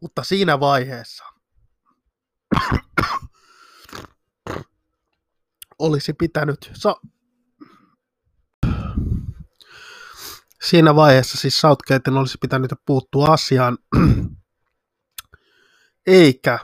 Mutta 0.00 0.24
siinä 0.24 0.60
vaiheessa 0.60 1.24
olisi 5.78 6.12
pitänyt 6.12 6.70
sa- 6.74 7.00
siinä 10.62 10.94
vaiheessa 10.96 11.38
siis 11.38 11.60
Southgatein 11.60 12.16
olisi 12.16 12.38
pitänyt 12.40 12.70
puuttua 12.86 13.26
asiaan, 13.26 13.78
eikä 16.06 16.58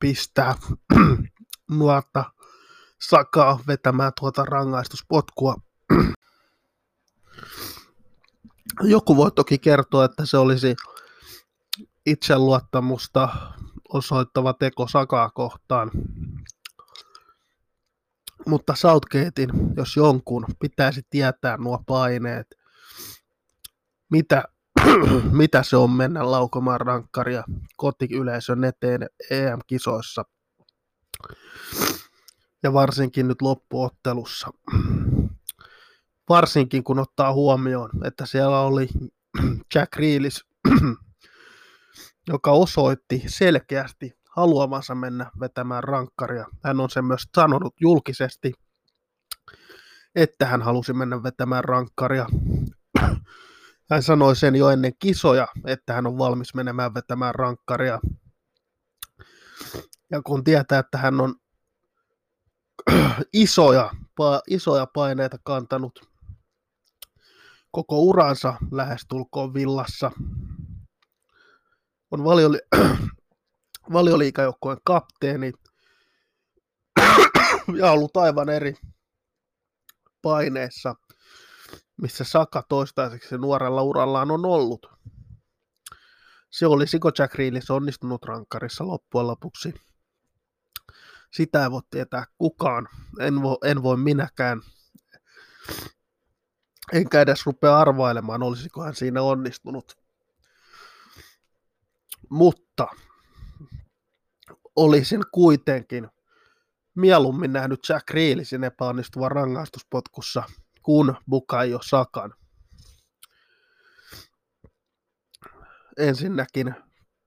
pistää 0.00 0.54
nuotta 1.70 2.24
sakaa 3.00 3.60
vetämään 3.66 4.12
tuota 4.20 4.44
rangaistuspotkua 4.44 5.56
joku 8.82 9.16
voi 9.16 9.30
toki 9.30 9.58
kertoa, 9.58 10.04
että 10.04 10.26
se 10.26 10.38
olisi 10.38 10.76
itseluottamusta 12.06 13.28
osoittava 13.88 14.52
teko 14.52 14.88
Sakaa 14.88 15.30
kohtaan. 15.30 15.90
Mutta 18.46 18.74
Southgatein, 18.74 19.50
jos 19.76 19.96
jonkun, 19.96 20.46
pitäisi 20.60 21.02
tietää 21.10 21.56
nuo 21.56 21.82
paineet, 21.86 22.46
mitä, 24.10 24.44
mitä 25.40 25.62
se 25.62 25.76
on 25.76 25.90
mennä 25.90 26.30
laukomaan 26.30 26.80
rankkaria 26.80 27.44
kotiyleisön 27.76 28.64
eteen 28.64 29.06
EM-kisoissa. 29.30 30.24
Ja 32.62 32.72
varsinkin 32.72 33.28
nyt 33.28 33.42
loppuottelussa 33.42 34.50
varsinkin 36.28 36.84
kun 36.84 36.98
ottaa 36.98 37.32
huomioon, 37.32 37.90
että 38.04 38.26
siellä 38.26 38.60
oli 38.60 38.88
Jack 39.74 39.96
Reelis, 39.96 40.44
joka 42.28 42.50
osoitti 42.50 43.22
selkeästi 43.26 44.18
haluamansa 44.36 44.94
mennä 44.94 45.30
vetämään 45.40 45.84
rankkaria. 45.84 46.46
Hän 46.64 46.80
on 46.80 46.90
sen 46.90 47.04
myös 47.04 47.22
sanonut 47.34 47.74
julkisesti. 47.80 48.52
että 50.14 50.46
hän 50.46 50.62
halusi 50.62 50.92
mennä 50.92 51.22
vetämään 51.22 51.64
rankkaria. 51.64 52.26
Hän 53.90 54.02
sanoi 54.02 54.36
sen 54.36 54.54
jo 54.54 54.70
ennen 54.70 54.92
kisoja, 54.98 55.48
että 55.66 55.92
hän 55.92 56.06
on 56.06 56.18
valmis 56.18 56.54
menemään 56.54 56.94
vetämään 56.94 57.34
rankkaria. 57.34 58.00
Ja 60.10 60.22
kun 60.22 60.44
tietää, 60.44 60.78
että 60.78 60.98
hän 60.98 61.20
on 61.20 61.34
isoja, 63.32 63.90
isoja 64.48 64.86
paineita 64.86 65.38
kantanut 65.44 66.13
koko 67.74 67.98
uransa 67.98 68.54
lähestulkoon 68.70 69.54
villassa, 69.54 70.10
on 72.10 72.24
valioli, 72.24 72.58
valioliikajoukkueen 73.92 74.78
kapteeni 74.84 75.52
ja 77.80 77.90
ollut 77.90 78.16
aivan 78.16 78.48
eri 78.48 78.74
paineessa, 80.22 80.94
missä 81.96 82.24
Saka 82.24 82.62
toistaiseksi 82.68 83.38
nuorella 83.38 83.82
urallaan 83.82 84.30
on 84.30 84.46
ollut. 84.46 84.86
Se 86.50 86.66
olisiko 86.66 87.10
Jack 87.18 87.34
Reelis 87.34 87.70
onnistunut 87.70 88.24
rankkarissa 88.24 88.86
loppujen 88.86 89.26
lopuksi. 89.26 89.74
Sitä 91.32 91.62
ei 91.62 91.70
voi 91.70 91.80
tietää 91.90 92.24
kukaan. 92.38 92.88
En 93.20 93.42
voi, 93.42 93.56
en 93.64 93.82
voi 93.82 93.96
minäkään. 93.96 94.60
Enkä 96.94 97.20
edes 97.20 97.46
rupea 97.46 97.78
arvailemaan, 97.78 98.42
olisiko 98.42 98.84
hän 98.84 98.94
siinä 98.94 99.22
onnistunut. 99.22 99.98
Mutta 102.30 102.86
olisin 104.76 105.22
kuitenkin 105.32 106.08
mieluummin 106.94 107.52
nähnyt 107.52 107.88
Jack 107.88 108.10
Reelisin 108.10 108.64
epäonnistuvan 108.64 109.30
rangaistuspotkussa 109.30 110.42
kuin 110.82 111.14
Bukayo 111.30 111.78
Sakan. 111.82 112.34
Ensinnäkin 115.98 116.74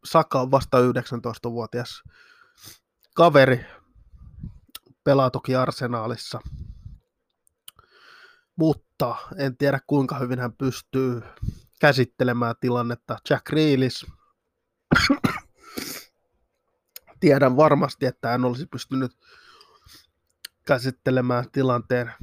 Saka 0.06 0.42
on 0.42 0.52
vasta 0.52 0.78
19-vuotias 0.78 2.04
kaveri, 3.16 3.66
pelaa 5.04 5.30
toki 5.30 5.56
arsenaalissa, 5.56 6.42
mutta 8.58 9.16
en 9.38 9.58
tiedä 9.58 9.80
kuinka 9.88 10.20
hyvin 10.20 10.40
hän 10.40 10.54
pystyy 10.54 11.22
käsittelemään 11.80 12.56
tilannetta. 12.60 13.18
Jack 13.30 13.50
Reelis 13.50 14.06
tiedän 17.20 17.58
varmasti, 17.58 18.06
että 18.06 18.30
hän 18.30 18.46
olisi 18.46 18.66
pystynyt 18.66 19.12
käsittelemään 20.66 21.52
tilanteen 21.52 22.14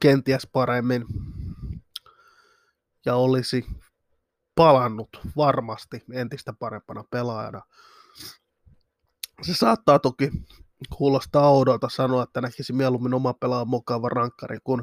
kenties 0.00 0.46
paremmin 0.46 1.04
ja 3.06 3.14
olisi 3.14 3.66
palannut 4.54 5.20
varmasti 5.36 6.04
entistä 6.12 6.52
parempana 6.52 7.04
pelaajana. 7.10 7.62
Se 9.42 9.54
saattaa 9.54 9.98
toki 9.98 10.30
kuulostaa 10.96 11.50
oudolta 11.50 11.88
sanoa, 11.88 12.22
että 12.22 12.40
näkisi 12.40 12.72
mieluummin 12.72 13.14
oma 13.14 13.34
pelaajan 13.34 13.68
mukava 13.68 14.08
rankkari 14.08 14.58
kuin 14.64 14.82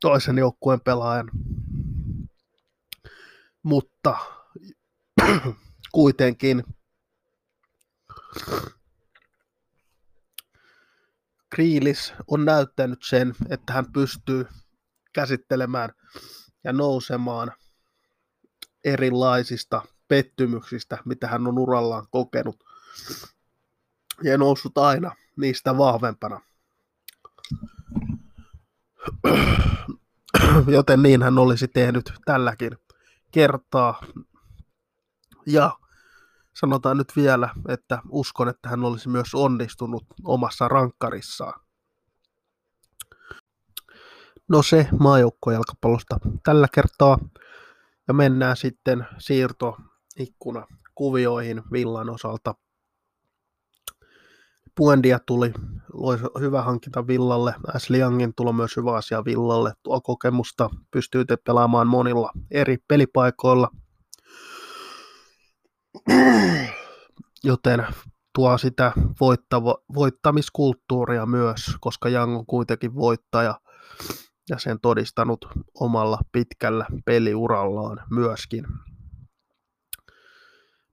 toisen 0.00 0.38
joukkueen 0.38 0.80
pelaajan. 0.80 1.30
Mutta 3.62 4.16
kuitenkin 5.92 6.64
Kriilis 11.50 12.12
on 12.26 12.44
näyttänyt 12.44 12.98
sen, 13.02 13.34
että 13.48 13.72
hän 13.72 13.92
pystyy 13.92 14.46
käsittelemään 15.12 15.90
ja 16.64 16.72
nousemaan 16.72 17.52
erilaisista 18.84 19.82
pettymyksistä, 20.08 20.98
mitä 21.04 21.28
hän 21.28 21.46
on 21.46 21.58
urallaan 21.58 22.06
kokenut. 22.10 22.64
Ja 24.22 24.38
noussut 24.38 24.78
aina 24.78 25.16
niistä 25.36 25.78
vahvempana. 25.78 26.40
Joten 30.66 31.02
niin 31.02 31.22
hän 31.22 31.38
olisi 31.38 31.68
tehnyt 31.68 32.12
tälläkin 32.24 32.78
kertaa. 33.30 34.02
Ja 35.46 35.78
sanotaan 36.54 36.96
nyt 36.96 37.12
vielä, 37.16 37.48
että 37.68 38.02
uskon, 38.08 38.48
että 38.48 38.68
hän 38.68 38.84
olisi 38.84 39.08
myös 39.08 39.34
onnistunut 39.34 40.04
omassa 40.24 40.68
rankkarissaan. 40.68 41.60
No 44.48 44.62
se 44.62 44.88
maajoukkojalkapallosta 44.98 46.16
tällä 46.44 46.68
kertaa. 46.74 47.18
Ja 48.08 48.14
mennään 48.14 48.56
sitten 48.56 49.06
siirtoikkuna 49.18 50.66
kuvioihin 50.94 51.62
Villan 51.72 52.10
osalta. 52.10 52.54
Puendia 54.80 55.18
tuli, 55.26 55.52
loi 55.92 56.18
hyvä 56.40 56.62
hankinta 56.62 57.06
Villalle. 57.06 57.54
Ashley 57.74 58.00
Youngin 58.00 58.32
tulo 58.36 58.52
myös 58.52 58.76
hyvä 58.76 58.94
asia 58.94 59.24
Villalle. 59.24 59.72
Tuo 59.82 60.00
kokemusta 60.00 60.70
pystyy 60.90 61.24
pelaamaan 61.44 61.86
monilla 61.86 62.30
eri 62.50 62.76
pelipaikoilla– 62.88 63.70
joten 67.44 67.86
tuo 68.34 68.58
sitä 68.58 68.92
voittava, 69.20 69.76
voittamiskulttuuria 69.94 71.26
myös, 71.26 71.76
koska 71.80 72.08
Young 72.08 72.36
on 72.36 72.46
kuitenkin 72.46 72.94
voittaja 72.94 73.60
ja 74.48 74.58
sen 74.58 74.80
todistanut 74.82 75.48
omalla 75.74 76.18
pitkällä 76.32 76.86
peliurallaan 77.04 78.00
myöskin. 78.10 78.64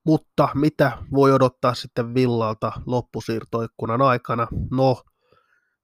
Mutta 0.08 0.50
mitä 0.56 0.98
voi 1.12 1.32
odottaa 1.32 1.74
sitten 1.74 2.14
Villalta 2.14 2.72
loppusiirtoikkunan 2.86 4.02
aikana? 4.02 4.48
No, 4.72 5.04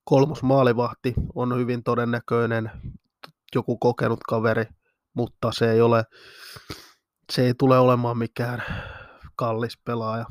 kolmos 0.04 0.44
maalivahti 0.44 1.14
on 1.36 1.58
hyvin 1.58 1.84
todennäköinen 1.84 2.72
joku 3.56 3.78
kokenut 3.78 4.20
kaveri, 4.30 4.66
mutta 5.14 5.52
se 5.52 5.72
ei 5.72 5.82
ole 5.82 6.06
se 7.32 7.46
ei 7.46 7.54
tule 7.54 7.80
olemaan 7.80 8.18
mikään 8.18 8.64
kallis 9.36 9.78
pelaaja, 9.86 10.26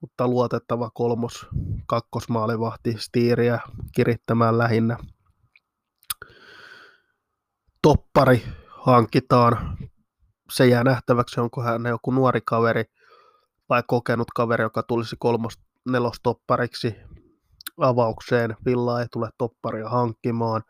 mutta 0.00 0.28
luotettava 0.28 0.90
kolmos, 0.90 1.46
kakkosmaalivahti 1.86 2.96
Stiiriä 2.98 3.60
kirittämään 3.94 4.58
lähinnä. 4.58 4.96
Toppari 7.82 8.42
hankitaan. 8.68 9.78
Se 10.50 10.66
jää 10.66 10.84
nähtäväksi, 10.84 11.40
onko 11.40 11.62
hän 11.62 11.86
joku 11.86 12.10
nuori 12.10 12.40
kaveri 12.44 12.84
vai 13.68 13.82
kokenut 13.86 14.28
kaveri, 14.34 14.62
joka 14.62 14.82
tulisi 14.82 15.16
kolmos 15.18 15.58
nelostoppariksi 15.88 16.94
avaukseen. 17.76 18.56
Villa 18.66 19.00
ei 19.00 19.06
tule 19.12 19.30
topparia 19.38 19.88
hankkimaan 19.88 20.62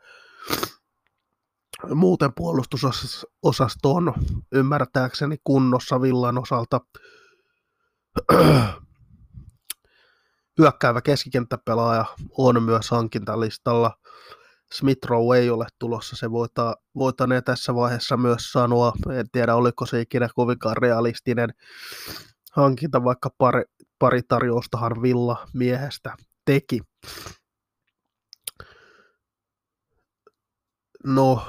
muuten 1.95 2.33
puolustusosasto 2.33 3.93
on 3.93 4.13
ymmärtääkseni 4.51 5.37
kunnossa 5.43 6.01
Villan 6.01 6.37
osalta. 6.37 6.81
Hyökkäävä 10.57 11.01
keskikenttäpelaaja 11.01 12.05
on 12.37 12.63
myös 12.63 12.91
hankintalistalla. 12.91 13.97
Smith 14.71 15.07
Rowe 15.07 15.37
ei 15.39 15.49
ole 15.49 15.67
tulossa, 15.79 16.15
se 16.15 16.31
voita, 16.31 16.75
voitanee 16.95 17.41
tässä 17.41 17.75
vaiheessa 17.75 18.17
myös 18.17 18.51
sanoa. 18.51 18.93
En 19.11 19.29
tiedä, 19.31 19.55
oliko 19.55 19.85
se 19.85 20.01
ikinä 20.01 20.29
kovinkaan 20.35 20.77
realistinen 20.77 21.53
hankinta, 22.51 23.03
vaikka 23.03 23.29
pari, 23.37 23.63
pari 23.99 24.21
tarjoustahan 24.27 25.01
Villa 25.01 25.47
miehestä 25.53 26.15
teki. 26.45 26.81
No, 31.03 31.41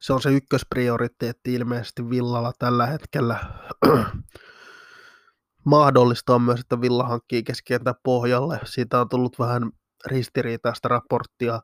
se 0.00 0.12
on 0.12 0.22
se 0.22 0.30
ykkösprioriteetti 0.32 1.54
ilmeisesti 1.54 2.10
Villalla 2.10 2.52
tällä 2.58 2.86
hetkellä. 2.86 3.38
Mahdollista 5.64 6.34
on 6.34 6.42
myös, 6.42 6.60
että 6.60 6.80
Villa 6.80 7.04
hankkii 7.04 7.42
keskentän 7.42 7.94
pohjalle. 8.02 8.60
Siitä 8.64 9.00
on 9.00 9.08
tullut 9.08 9.38
vähän 9.38 9.70
ristiriitaista 10.06 10.88
raporttia, 10.88 11.60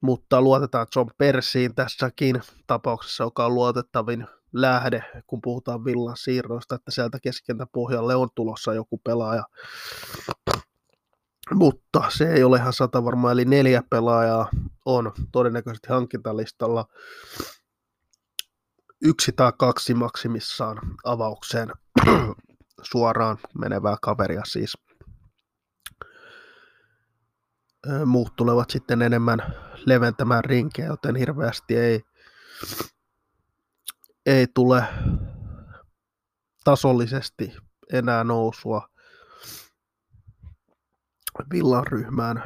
mutta 0.00 0.42
luotetaan 0.42 0.86
John 0.96 1.10
Persiin 1.18 1.74
tässäkin 1.74 2.42
tapauksessa, 2.66 3.24
joka 3.24 3.46
on 3.46 3.54
luotettavin 3.54 4.26
lähde, 4.52 5.04
kun 5.26 5.40
puhutaan 5.42 5.84
Villan 5.84 6.16
siirroista, 6.16 6.74
että 6.74 6.90
sieltä 6.90 7.18
keskentän 7.22 7.66
pohjalle 7.72 8.14
on 8.14 8.28
tulossa 8.34 8.74
joku 8.74 9.00
pelaaja. 9.04 9.44
Mutta 11.54 12.02
se 12.08 12.32
ei 12.32 12.44
ole 12.44 12.56
ihan 12.56 12.72
sata 12.72 13.04
varmaa, 13.04 13.32
eli 13.32 13.44
neljä 13.44 13.82
pelaajaa 13.90 14.48
on 14.84 15.12
todennäköisesti 15.32 15.88
hankintalistalla. 15.88 16.84
Yksi 19.02 19.32
tai 19.32 19.52
kaksi 19.58 19.94
maksimissaan 19.94 20.78
avaukseen 21.04 21.72
suoraan 22.92 23.38
menevää 23.58 23.96
kaveria 24.02 24.42
siis. 24.46 24.78
Muut 28.06 28.36
tulevat 28.36 28.70
sitten 28.70 29.02
enemmän 29.02 29.38
leventämään 29.86 30.44
rinkeä, 30.44 30.86
joten 30.86 31.16
hirveästi 31.16 31.76
ei, 31.76 32.02
ei 34.26 34.46
tule 34.54 34.84
tasollisesti 36.64 37.56
enää 37.92 38.24
nousua 38.24 38.88
Villan 41.52 41.86
ryhmään, 41.86 42.42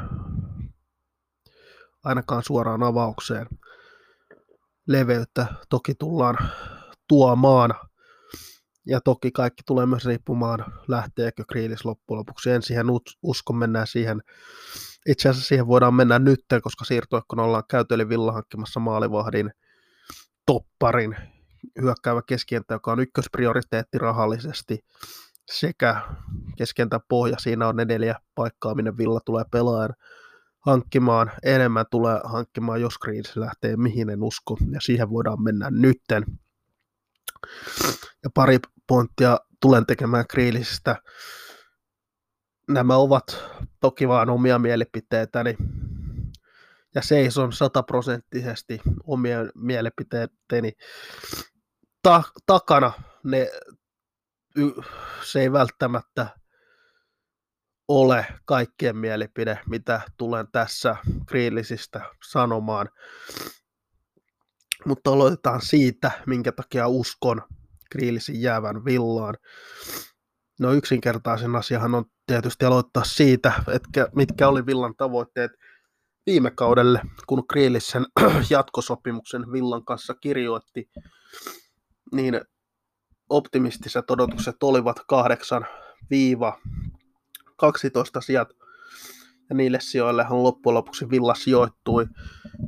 ainakaan 2.04 2.42
suoraan 2.42 2.82
avaukseen. 2.82 3.46
Leveyttä 4.86 5.46
toki 5.68 5.94
tullaan 5.94 6.38
tuomaan, 7.08 7.74
ja 8.86 9.00
toki 9.00 9.30
kaikki 9.30 9.62
tulee 9.66 9.86
myös 9.86 10.04
riippumaan, 10.04 10.64
lähteekö 10.88 11.44
Kriilis 11.48 11.84
loppujen 11.84 12.18
lopuksi. 12.18 12.50
En 12.50 12.62
siihen 12.62 12.86
usko, 13.22 13.52
mennään 13.52 13.86
siihen. 13.86 14.22
Itse 15.06 15.28
asiassa 15.28 15.48
siihen 15.48 15.66
voidaan 15.66 15.94
mennä 15.94 16.18
nyt, 16.18 16.40
koska 16.62 16.84
siirtoikkuna 16.84 17.42
ollaan 17.42 17.62
käyty, 17.70 17.94
eli 17.94 18.08
Villa 18.08 18.32
hankkimassa 18.32 18.80
maalivahdin 18.80 19.50
topparin 20.46 21.16
hyökkäävä 21.80 22.22
keskenttä, 22.26 22.74
joka 22.74 22.92
on 22.92 23.00
ykkösprioriteetti 23.00 23.98
rahallisesti 23.98 24.84
sekä 25.50 26.02
keskentän 26.56 27.00
pohja, 27.08 27.36
siinä 27.38 27.68
on 27.68 27.76
ne 27.76 27.84
neljä 27.84 28.14
paikkaa, 28.34 28.74
minne 28.74 28.96
Villa 28.96 29.20
tulee 29.24 29.44
pelaajan 29.52 29.94
hankkimaan, 30.66 31.30
enemmän 31.42 31.86
tulee 31.90 32.20
hankkimaan, 32.24 32.80
jos 32.80 32.98
Greens 32.98 33.36
lähtee, 33.36 33.76
mihin 33.76 34.10
en 34.10 34.22
usko, 34.22 34.56
ja 34.70 34.80
siihen 34.80 35.10
voidaan 35.10 35.42
mennä 35.42 35.70
nytten. 35.70 36.24
Ja 38.24 38.30
pari 38.34 38.58
pointtia 38.86 39.38
tulen 39.60 39.86
tekemään 39.86 40.24
Grealisistä. 40.30 40.96
Nämä 42.68 42.96
ovat 42.96 43.44
toki 43.80 44.08
vain 44.08 44.30
omia 44.30 44.58
mielipiteitäni, 44.58 45.56
ja 46.94 47.02
seison 47.02 47.52
sataprosenttisesti 47.52 48.80
omien 49.04 49.52
mielipiteeni 49.54 50.72
ta- 52.02 52.22
takana. 52.46 52.92
Ne 53.24 53.50
se 55.22 55.40
ei 55.40 55.52
välttämättä 55.52 56.26
ole 57.88 58.26
kaikkien 58.44 58.96
mielipide, 58.96 59.60
mitä 59.68 60.00
tulen 60.16 60.48
tässä 60.52 60.96
Grealisistä 61.26 62.00
sanomaan. 62.30 62.88
Mutta 64.84 65.10
aloitetaan 65.10 65.62
siitä, 65.62 66.10
minkä 66.26 66.52
takia 66.52 66.88
uskon 66.88 67.42
Grealisin 67.92 68.42
jäävän 68.42 68.84
villaan. 68.84 69.34
No 70.60 70.72
yksinkertaisen 70.72 71.56
asiahan 71.56 71.94
on 71.94 72.04
tietysti 72.28 72.64
aloittaa 72.64 73.04
siitä, 73.04 73.52
että 73.72 74.08
mitkä 74.14 74.48
oli 74.48 74.66
villan 74.66 74.94
tavoitteet 74.96 75.50
viime 76.26 76.50
kaudelle, 76.50 77.00
kun 77.26 77.44
Grealish 77.48 77.90
sen 77.90 78.06
jatkosopimuksen 78.50 79.52
villan 79.52 79.84
kanssa 79.84 80.14
kirjoitti, 80.14 80.90
niin 82.12 82.40
optimistiset 83.30 84.10
odotukset 84.10 84.62
olivat 84.62 84.96
8-12 84.98 85.02
sijat, 88.20 88.48
ja 89.50 89.56
niille 89.56 89.80
sijoillehan 89.80 90.42
loppujen 90.42 90.74
lopuksi 90.74 91.10
Villa 91.10 91.34
sijoittui, 91.34 92.06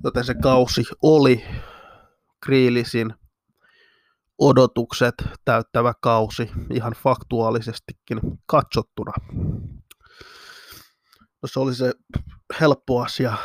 joten 0.04 0.24
se 0.24 0.34
kausi 0.34 0.84
oli 1.02 1.44
Kriilisin 2.44 3.14
odotukset 4.40 5.14
täyttävä 5.44 5.94
kausi 6.02 6.50
ihan 6.70 6.92
faktuaalisestikin 6.92 8.20
katsottuna. 8.46 9.12
No 11.42 11.46
se 11.52 11.60
oli 11.60 11.74
se 11.74 11.92
helppo 12.60 13.02
asia 13.02 13.36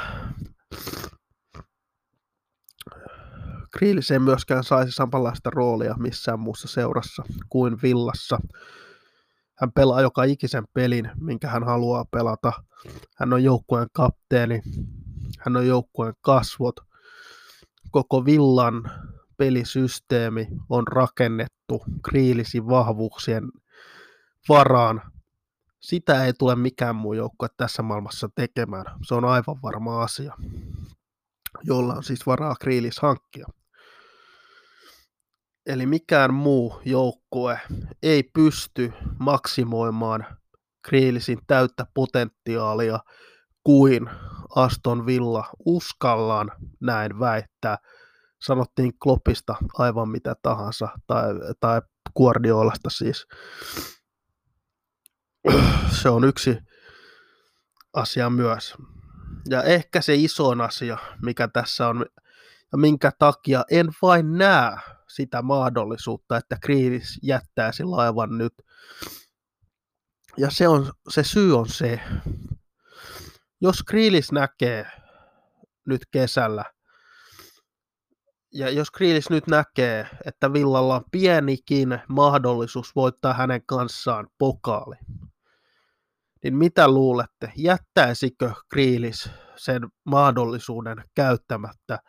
Grealish 3.77 4.12
ei 4.12 4.19
myöskään 4.19 4.63
saisi 4.63 4.91
samanlaista 4.91 5.49
roolia 5.49 5.95
missään 5.97 6.39
muussa 6.39 6.67
seurassa 6.67 7.23
kuin 7.49 7.81
Villassa. 7.81 8.39
Hän 9.55 9.71
pelaa 9.71 10.01
joka 10.01 10.23
ikisen 10.23 10.63
pelin, 10.73 11.12
minkä 11.19 11.47
hän 11.47 11.63
haluaa 11.63 12.05
pelata. 12.05 12.53
Hän 13.17 13.34
on 13.34 13.43
joukkueen 13.43 13.88
kapteeni, 13.93 14.62
hän 15.39 15.58
on 15.58 15.67
joukkueen 15.67 16.13
kasvot. 16.21 16.75
Koko 17.91 18.25
Villan 18.25 18.91
pelisysteemi 19.38 20.48
on 20.69 20.88
rakennettu 20.88 21.84
Kriilisin 22.10 22.67
vahvuuksien 22.67 23.43
varaan. 24.50 25.02
Sitä 25.80 26.26
ei 26.26 26.34
tule 26.34 26.56
mikään 26.56 26.95
muu 26.95 27.13
joukkue 27.13 27.48
tässä 27.58 27.82
maailmassa 27.82 28.30
tekemään. 28.36 28.86
Se 29.08 29.15
on 29.15 29.26
aivan 29.26 29.62
varma 29.62 30.04
asia, 30.04 30.34
jolla 31.63 31.93
on 31.93 32.04
siis 32.04 32.26
varaa 32.26 32.56
Kriilis 32.60 33.00
hankkia. 33.00 33.48
Eli 35.65 35.86
mikään 35.86 36.34
muu 36.34 36.82
joukkue 36.86 37.60
ei 38.04 38.24
pysty 38.24 38.93
maksimoimaan 39.19 40.26
Kriilisin 40.82 41.39
täyttä 41.48 41.86
potentiaalia 41.93 43.00
kuin 43.63 44.10
Aston 44.56 45.06
Villa 45.06 45.45
uskallaan 45.65 46.52
näin 46.80 47.19
väittää. 47.19 47.78
Sanottiin 48.45 48.99
Kloppista 48.99 49.55
aivan 49.73 50.10
mitä 50.10 50.36
tahansa, 50.41 50.88
tai, 51.08 51.25
tai 51.60 51.81
Guardiolasta 52.17 52.89
siis. 52.89 53.27
Se 56.01 56.10
on 56.10 56.23
yksi 56.23 56.58
asia 57.93 58.29
myös. 58.29 58.75
Ja 59.49 59.63
ehkä 59.63 60.01
se 60.01 60.15
isoin 60.15 60.62
asia, 60.62 60.97
mikä 61.21 61.47
tässä 61.47 61.88
on, 61.88 62.05
ja 62.71 62.77
minkä 62.77 63.12
takia 63.19 63.63
en 63.71 63.88
vain 64.01 64.38
näe 64.38 64.77
sitä 65.08 65.41
mahdollisuutta, 65.41 66.38
että 66.38 66.58
Kriilis 66.62 67.19
jättäisi 67.23 67.84
laivan 67.84 68.38
nyt. 68.38 68.53
Ja 70.38 70.51
se, 70.51 70.67
on, 70.67 70.91
se 71.10 71.23
syy 71.23 71.58
on 71.58 71.69
se, 71.69 71.99
jos 73.62 73.84
Kriilis 73.84 74.31
näkee 74.31 74.86
nyt 75.86 76.01
kesällä, 76.12 76.65
ja 78.55 78.69
jos 78.69 78.91
Kriilis 78.91 79.29
nyt 79.29 79.47
näkee, 79.47 80.07
että 80.25 80.53
Villalla 80.53 80.95
on 80.95 81.03
pienikin 81.11 81.99
mahdollisuus 82.09 82.95
voittaa 82.95 83.33
hänen 83.33 83.61
kanssaan 83.65 84.27
pokaali, 84.37 84.95
niin 86.43 86.55
mitä 86.55 86.87
luulette, 86.87 87.51
jättäisikö 87.55 88.51
Kriilis 88.69 89.29
sen 89.55 89.81
mahdollisuuden 90.05 91.03
käyttämättä 91.15 91.99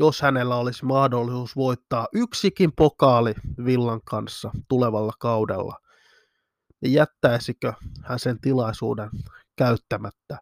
jos 0.00 0.22
hänellä 0.22 0.56
olisi 0.56 0.84
mahdollisuus 0.84 1.56
voittaa 1.56 2.08
yksikin 2.14 2.72
pokaali 2.76 3.34
Villan 3.64 4.00
kanssa 4.04 4.50
tulevalla 4.68 5.12
kaudella, 5.20 5.76
niin 6.82 6.92
jättäisikö 6.92 7.72
hän 8.04 8.18
sen 8.18 8.40
tilaisuuden 8.40 9.10
käyttämättä? 9.56 10.38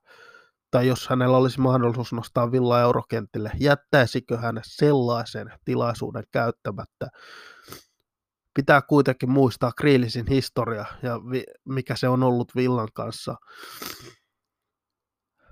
Tai 0.71 0.87
jos 0.87 1.09
hänellä 1.09 1.37
olisi 1.37 1.61
mahdollisuus 1.61 2.13
nostaa 2.13 2.53
Villa 2.53 2.81
eurokentille, 2.81 3.51
jättäisikö 3.61 4.39
hän 4.39 4.61
sellaisen 4.65 5.53
tilaisuuden 5.65 6.25
käyttämättä? 6.31 7.09
Pitää 8.55 8.83
kuitenkin 8.83 9.31
muistaa 9.31 9.73
Kriilisin 9.77 10.27
historia 10.27 10.85
ja 11.03 11.21
vi- 11.31 11.45
mikä 11.65 11.97
se 11.97 12.09
on 12.09 12.23
ollut 12.23 12.57
Villan 12.57 12.89
kanssa. 12.95 13.37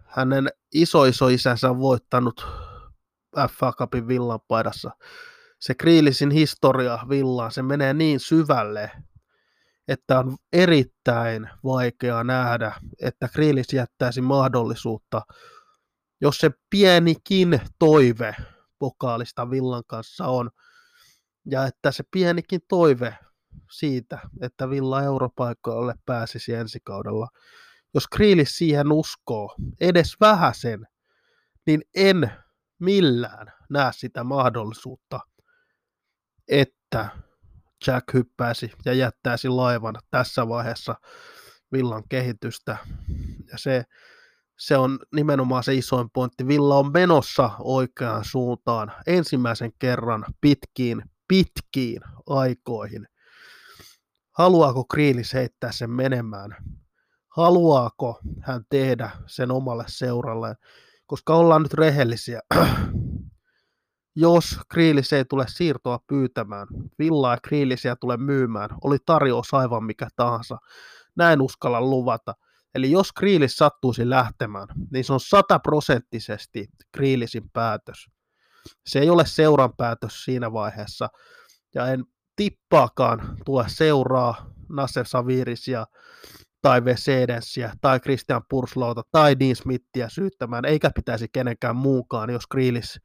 Hänen 0.05 0.48
isoisoisänsä 0.74 1.70
on 1.70 1.79
voittanut 1.79 2.46
FA 3.50 3.72
Cupin 3.72 4.09
villan 4.09 4.40
paidassa. 4.48 4.90
Se 5.61 5.74
Kriilisin 5.74 6.31
historia 6.31 6.98
villaan, 7.09 7.52
se 7.52 7.62
menee 7.62 7.94
niin 7.94 8.20
syvälle, 8.20 8.90
että 9.88 10.18
on 10.18 10.37
erittäin 10.53 11.51
vaikea 11.64 12.25
nähdä, 12.25 12.72
että 13.03 13.29
Kriilis 13.29 13.72
jättäisi 13.72 14.20
mahdollisuutta, 14.20 15.22
jos 16.20 16.38
se 16.38 16.51
pienikin 16.70 17.61
toive 17.79 18.37
pokaalista 18.79 19.51
villan 19.51 19.83
kanssa 19.87 20.27
on, 20.27 20.51
ja 21.51 21.66
että 21.66 21.92
se 21.92 22.05
pienikin 22.11 22.61
toive 22.68 23.18
siitä, 23.70 24.18
että 24.40 24.70
Villa 24.70 25.03
europaikoille 25.03 25.94
pääsisi 26.07 26.55
ensi 26.55 26.79
kaudella. 26.85 27.29
Jos 27.94 28.09
Kriilis 28.09 28.59
siihen 28.59 28.92
uskoo, 28.92 29.55
edes 29.81 30.16
vähäsen, 30.20 30.87
niin 31.66 31.83
en 31.94 32.33
millään 32.79 33.53
näe 33.70 33.92
sitä 33.92 34.25
mahdollisuutta, 34.25 35.20
että 36.49 37.09
Jack 37.87 38.15
hyppäisi 38.15 38.73
ja 38.85 38.93
jättäisi 38.93 39.49
laivan 39.49 39.95
tässä 40.11 40.49
vaiheessa 40.49 40.95
Villan 41.73 42.03
kehitystä. 42.09 42.77
Ja 43.53 43.59
se, 43.59 43.85
se 44.59 44.77
on 44.77 44.99
nimenomaan 45.15 45.65
se 45.65 45.75
isoin 45.75 46.11
pointti. 46.11 46.49
Villa 46.49 46.79
on 46.79 46.93
menossa 46.93 47.51
oikeaan 47.59 48.25
suuntaan 48.25 48.93
ensimmäisen 49.07 49.73
kerran 49.79 50.25
pitkiin, 50.41 51.03
pitkiin 51.29 52.01
aikoihin. 52.27 53.07
Haluaako 54.39 54.85
Kriilis 54.85 55.35
heittää 55.35 55.73
sen 55.73 55.91
menemään? 55.91 56.57
haluaako 57.37 58.21
hän 58.43 58.65
tehdä 58.71 59.11
sen 59.27 59.51
omalle 59.51 59.85
seuralle, 59.87 60.55
koska 61.07 61.35
ollaan 61.35 61.62
nyt 61.62 61.75
rehellisiä. 61.75 62.41
Jos 64.18 64.59
Kriilis 64.68 65.12
ei 65.12 65.24
tule 65.24 65.44
siirtoa 65.48 65.98
pyytämään, 66.07 66.66
Villaa 66.98 67.33
ja 67.33 67.38
Kriilisiä 67.42 67.96
tule 67.96 68.16
myymään, 68.16 68.70
oli 68.85 68.96
tarjous 69.07 69.55
aivan 69.55 69.85
mikä 69.85 70.09
tahansa. 70.16 70.59
Näin 71.16 71.42
uskalla 71.42 71.81
luvata. 71.81 72.35
Eli 72.74 72.90
jos 72.90 73.12
Kriilis 73.12 73.57
sattuisi 73.57 74.11
lähtemään, 74.11 74.68
niin 74.92 75.05
se 75.05 75.12
on 75.12 75.20
sataprosenttisesti 75.20 76.66
Kriilisin 76.92 77.50
päätös. 77.52 78.07
Se 78.87 78.98
ei 78.98 79.11
ole 79.11 79.26
seuran 79.26 79.76
päätös 79.76 80.24
siinä 80.24 80.52
vaiheessa. 80.52 81.09
Ja 81.74 81.87
en 81.87 82.05
tippaakaan 82.37 83.37
tule 83.44 83.64
seuraa 83.68 84.50
Nasser 84.68 85.07
Savirisia 85.07 85.87
tai 86.62 86.85
Vesedensiä 86.85 87.72
tai 87.81 88.00
Christian 88.00 88.42
Purslota 88.50 89.02
tai 89.12 89.38
Dean 89.38 89.57
Smithia 89.57 90.09
syyttämään, 90.09 90.64
eikä 90.64 90.90
pitäisi 90.94 91.26
kenenkään 91.33 91.76
muukaan, 91.76 92.31
jos 92.31 92.46
Kriilis 92.46 93.00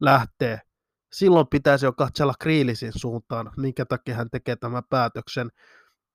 lähtee. 0.00 0.60
Silloin 1.12 1.46
pitäisi 1.50 1.86
jo 1.86 1.92
katsella 1.92 2.34
Kriilisin 2.40 2.92
suuntaan, 2.96 3.52
minkä 3.56 3.84
takia 3.84 4.14
hän 4.14 4.30
tekee 4.30 4.56
tämän 4.56 4.82
päätöksen 4.90 5.50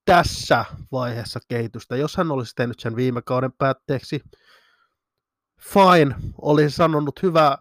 tässä 0.05 0.65
vaiheessa 0.91 1.39
kehitystä. 1.47 1.95
Jos 1.95 2.17
hän 2.17 2.31
olisi 2.31 2.55
tehnyt 2.55 2.79
sen 2.79 2.95
viime 2.95 3.21
kauden 3.21 3.51
päätteeksi, 3.57 4.21
fine, 5.61 6.15
olisi 6.41 6.75
sanonut 6.75 7.23
hyvää, 7.23 7.57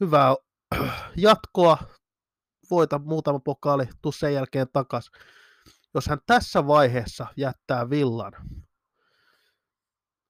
hyvää 0.00 0.34
jatkoa, 1.16 1.78
voita 2.70 2.98
muutama 2.98 3.38
pokaali, 3.38 3.88
tuu 4.02 4.12
sen 4.12 4.34
jälkeen 4.34 4.66
takas. 4.72 5.10
Jos 5.94 6.06
hän 6.06 6.18
tässä 6.26 6.66
vaiheessa 6.66 7.26
jättää 7.36 7.90
villan, 7.90 8.32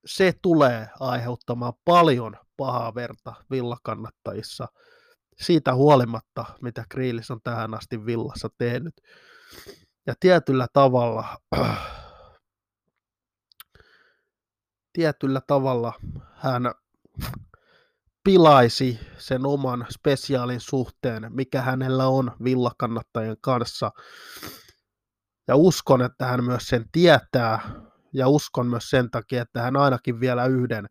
se 0.06 0.32
tulee 0.42 0.88
aiheuttamaan 1.00 1.72
paljon 1.84 2.36
pahaa 2.56 2.94
verta 2.94 3.34
villakannattajissa 3.50 4.68
siitä 5.40 5.74
huolimatta, 5.74 6.44
mitä 6.62 6.84
Kriilis 6.88 7.30
on 7.30 7.40
tähän 7.44 7.74
asti 7.74 8.06
villassa 8.06 8.48
tehnyt. 8.58 8.94
Ja 10.06 10.14
tietyllä 10.20 10.66
tavalla, 10.72 11.38
tietyllä 14.92 15.40
tavalla 15.46 15.92
hän 16.34 16.72
pilaisi 18.24 19.00
sen 19.18 19.46
oman 19.46 19.86
spesiaalin 19.90 20.60
suhteen, 20.60 21.26
mikä 21.30 21.62
hänellä 21.62 22.06
on 22.06 22.32
villakannattajien 22.44 23.36
kanssa. 23.40 23.90
Ja 25.48 25.56
uskon, 25.56 26.02
että 26.02 26.26
hän 26.26 26.44
myös 26.44 26.62
sen 26.68 26.84
tietää, 26.92 27.60
ja 28.12 28.28
uskon 28.28 28.66
myös 28.66 28.90
sen 28.90 29.10
takia, 29.10 29.42
että 29.42 29.62
hän 29.62 29.76
ainakin 29.76 30.20
vielä 30.20 30.46
yhden 30.46 30.86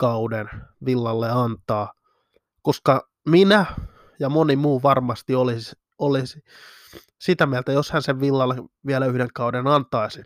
kauden 0.00 0.50
villalle 0.84 1.30
antaa. 1.30 1.92
Koska 2.62 3.08
minä 3.28 3.66
ja 4.20 4.28
moni 4.28 4.56
muu 4.56 4.82
varmasti 4.82 5.34
olisi, 5.34 5.76
olisi 5.98 6.44
sitä 7.18 7.46
mieltä, 7.46 7.72
jos 7.72 7.90
hän 7.90 8.02
sen 8.02 8.20
villalle 8.20 8.54
vielä 8.86 9.06
yhden 9.06 9.28
kauden 9.34 9.66
antaisi, 9.66 10.22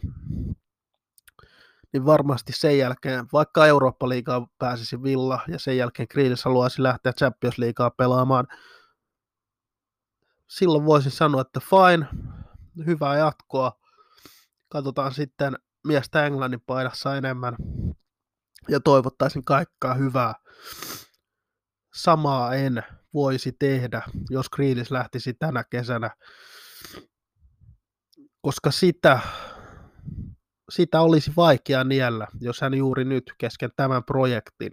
niin 1.92 2.06
varmasti 2.06 2.52
sen 2.52 2.78
jälkeen, 2.78 3.26
vaikka 3.32 3.66
Eurooppa-liigaan 3.66 4.46
pääsisi 4.58 5.02
Villa 5.02 5.40
ja 5.48 5.58
sen 5.58 5.76
jälkeen 5.76 6.08
Kriilis 6.08 6.44
haluaisi 6.44 6.82
lähteä 6.82 7.12
Champions-liigaa 7.12 7.90
pelaamaan, 7.90 8.46
silloin 10.46 10.84
voisin 10.84 11.12
sanoa, 11.12 11.40
että 11.40 11.60
fine, 11.60 12.06
hyvää 12.86 13.18
jatkoa. 13.18 13.72
Katsotaan 14.68 15.14
sitten 15.14 15.58
miestä 15.86 16.26
Englannin 16.26 16.60
paidassa 16.60 17.16
enemmän 17.16 17.56
ja 18.68 18.80
toivottaisin 18.80 19.44
kaikkaa 19.44 19.94
hyvää. 19.94 20.34
Samaa 21.94 22.54
en 22.54 22.82
voisi 23.14 23.52
tehdä, 23.58 24.02
jos 24.30 24.48
Kriilis 24.48 24.90
lähtisi 24.90 25.34
tänä 25.34 25.64
kesänä, 25.64 26.10
koska 28.40 28.70
sitä 28.70 29.20
sitä 30.70 31.00
olisi 31.00 31.32
vaikea 31.36 31.84
niellä, 31.84 32.26
jos 32.40 32.60
hän 32.60 32.74
juuri 32.74 33.04
nyt 33.04 33.32
kesken 33.38 33.70
tämän 33.76 34.04
projektin 34.04 34.72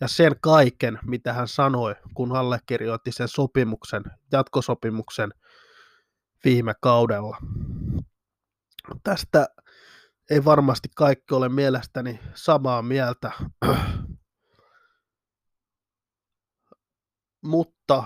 ja 0.00 0.08
sen 0.08 0.32
kaiken, 0.40 0.98
mitä 1.02 1.32
hän 1.32 1.48
sanoi, 1.48 1.94
kun 2.14 2.36
allekirjoitti 2.36 3.12
sen 3.12 3.28
sopimuksen, 3.28 4.02
jatkosopimuksen 4.32 5.30
viime 6.44 6.74
kaudella. 6.80 7.36
Tästä 9.02 9.48
ei 10.30 10.44
varmasti 10.44 10.88
kaikki 10.96 11.34
ole 11.34 11.48
mielestäni 11.48 12.20
samaa 12.34 12.82
mieltä, 12.82 13.32
mutta 17.42 18.04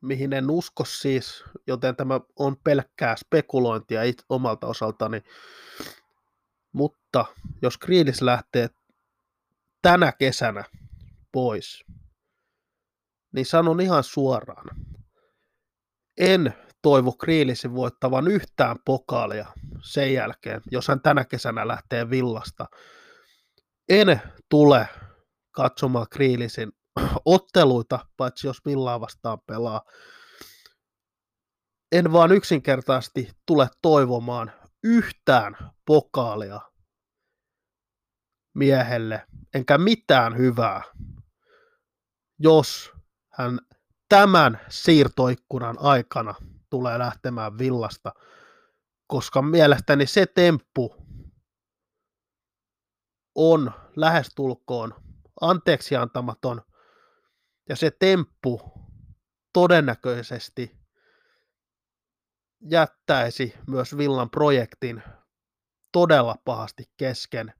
mihin 0.00 0.32
en 0.32 0.50
usko 0.50 0.84
siis, 0.84 1.44
joten 1.66 1.96
tämä 1.96 2.20
on 2.38 2.56
pelkkää 2.64 3.16
spekulointia 3.16 4.02
it, 4.02 4.22
omalta 4.28 4.66
osaltani, 4.66 5.22
mutta 6.72 7.24
jos 7.62 7.78
Kriilis 7.78 8.22
lähtee 8.22 8.68
tänä 9.82 10.12
kesänä 10.12 10.64
pois, 11.32 11.84
niin 13.32 13.46
sanon 13.46 13.80
ihan 13.80 14.04
suoraan, 14.04 14.66
en 16.18 16.54
toivo 16.82 17.12
Kriilisin 17.12 17.74
voittavan 17.74 18.28
yhtään 18.28 18.76
pokaalia 18.84 19.46
sen 19.82 20.14
jälkeen, 20.14 20.60
jos 20.70 20.88
hän 20.88 21.00
tänä 21.00 21.24
kesänä 21.24 21.68
lähtee 21.68 22.10
villasta. 22.10 22.66
En 23.88 24.22
tule 24.48 24.88
katsomaan 25.50 26.06
Kriilisin 26.10 26.72
otteluita, 27.24 28.06
paitsi 28.16 28.46
jos 28.46 28.64
Villaa 28.66 29.00
vastaan 29.00 29.38
pelaa. 29.46 29.82
En 31.92 32.12
vaan 32.12 32.32
yksinkertaisesti 32.32 33.28
tule 33.46 33.68
toivomaan 33.82 34.52
yhtään 34.84 35.56
pokaalia 35.86 36.60
miehelle, 38.54 39.26
enkä 39.54 39.78
mitään 39.78 40.36
hyvää, 40.36 40.82
jos 42.38 42.92
hän 43.32 43.58
tämän 44.08 44.60
siirtoikkunan 44.68 45.76
aikana 45.78 46.34
tulee 46.70 46.98
lähtemään 46.98 47.58
villasta, 47.58 48.12
koska 49.06 49.42
mielestäni 49.42 50.06
se 50.06 50.26
temppu 50.26 50.94
on 53.34 53.72
lähestulkoon 53.96 54.94
anteeksi 55.40 55.96
antamaton 55.96 56.62
ja 57.68 57.76
se 57.76 57.90
temppu 57.90 58.60
todennäköisesti 59.52 60.78
jättäisi 62.70 63.54
myös 63.66 63.96
Villan 63.96 64.30
projektin 64.30 65.02
todella 65.92 66.36
pahasti 66.44 66.84
kesken 66.96 67.52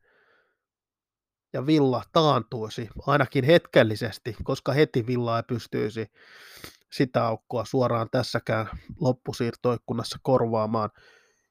ja 1.52 1.66
Villa 1.66 2.02
taantuisi 2.12 2.88
ainakin 3.06 3.44
hetkellisesti, 3.44 4.36
koska 4.44 4.72
heti 4.72 5.06
Villa 5.06 5.36
ei 5.36 5.42
pystyisi 5.42 6.10
sitä 6.92 7.26
aukkoa 7.26 7.64
suoraan 7.64 8.08
tässäkään 8.10 8.66
loppusiirtoikkunassa 9.00 10.18
korvaamaan. 10.22 10.90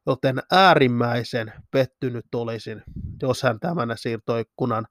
Joten 0.05 0.39
äärimmäisen 0.51 1.53
pettynyt 1.71 2.35
olisin, 2.35 2.83
jos 3.21 3.43
hän 3.43 3.59
tämän 3.59 3.89
siirtoikkunan 3.95 4.87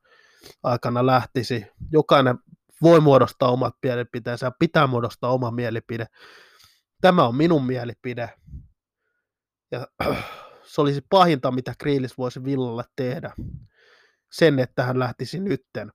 aikana 0.62 1.06
lähtisi. 1.06 1.66
Jokainen 1.92 2.38
voi 2.82 3.00
muodostaa 3.00 3.50
omat 3.50 3.74
mielipiteensä 3.82 4.52
pitää 4.58 4.86
muodostaa 4.86 5.32
oma 5.32 5.50
mielipide. 5.50 6.06
Tämä 7.00 7.26
on 7.26 7.36
minun 7.36 7.66
mielipide. 7.66 8.30
Ja 9.72 9.86
se 10.72 10.80
olisi 10.80 11.00
pahinta, 11.10 11.50
mitä 11.50 11.74
Kriilis 11.78 12.18
voisi 12.18 12.44
Villalle 12.44 12.84
tehdä. 12.96 13.32
Sen, 14.32 14.58
että 14.58 14.82
hän 14.82 14.98
lähtisi 14.98 15.40
nytten. 15.40 15.92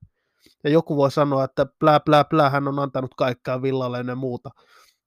Ja 0.64 0.70
joku 0.70 0.96
voi 0.96 1.10
sanoa, 1.10 1.44
että 1.44 1.66
plää, 1.78 2.00
plää, 2.00 2.24
plää, 2.24 2.50
hän 2.50 2.68
on 2.68 2.78
antanut 2.78 3.14
kaikkea 3.14 3.62
Villalle 3.62 4.00
ennen 4.00 4.18
muuta. 4.18 4.50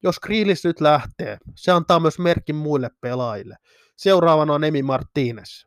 Jos 0.04 0.20
Kriilis 0.20 0.64
nyt 0.64 0.82
lähtee, 0.82 1.38
se 1.56 1.72
antaa 1.72 2.00
myös 2.00 2.20
merkin 2.20 2.56
muille 2.56 2.90
pelaajille. 3.02 3.56
Seuraavana 3.98 4.54
on 4.54 4.64
Emi 4.64 4.84
Martinez. 4.84 5.66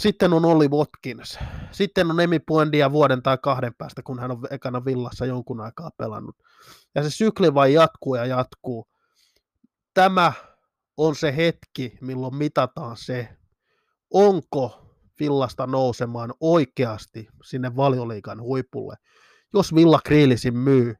Sitten 0.00 0.32
on 0.32 0.44
Olli 0.44 0.68
Watkins. 0.68 1.38
Sitten 1.70 2.10
on 2.10 2.20
Emi 2.20 2.38
Puendia 2.38 2.92
vuoden 2.92 3.22
tai 3.22 3.38
kahden 3.42 3.74
päästä, 3.78 4.02
kun 4.02 4.18
hän 4.18 4.30
on 4.30 4.46
ekana 4.50 4.84
villassa 4.84 5.26
jonkun 5.26 5.60
aikaa 5.60 5.90
pelannut. 5.96 6.36
Ja 6.94 7.02
se 7.02 7.10
sykli 7.10 7.54
vain 7.54 7.74
jatkuu 7.74 8.14
ja 8.14 8.26
jatkuu. 8.26 8.88
Tämä 9.94 10.32
on 10.96 11.16
se 11.16 11.36
hetki, 11.36 11.98
milloin 12.00 12.36
mitataan 12.36 12.96
se, 12.96 13.28
onko 14.10 14.89
villasta 15.20 15.66
nousemaan 15.66 16.34
oikeasti 16.40 17.28
sinne 17.44 17.76
valioliikan 17.76 18.42
huipulle. 18.42 18.96
Jos 19.54 19.74
Villa 19.74 20.00
Kriilisin 20.04 20.56
myy, 20.56 20.94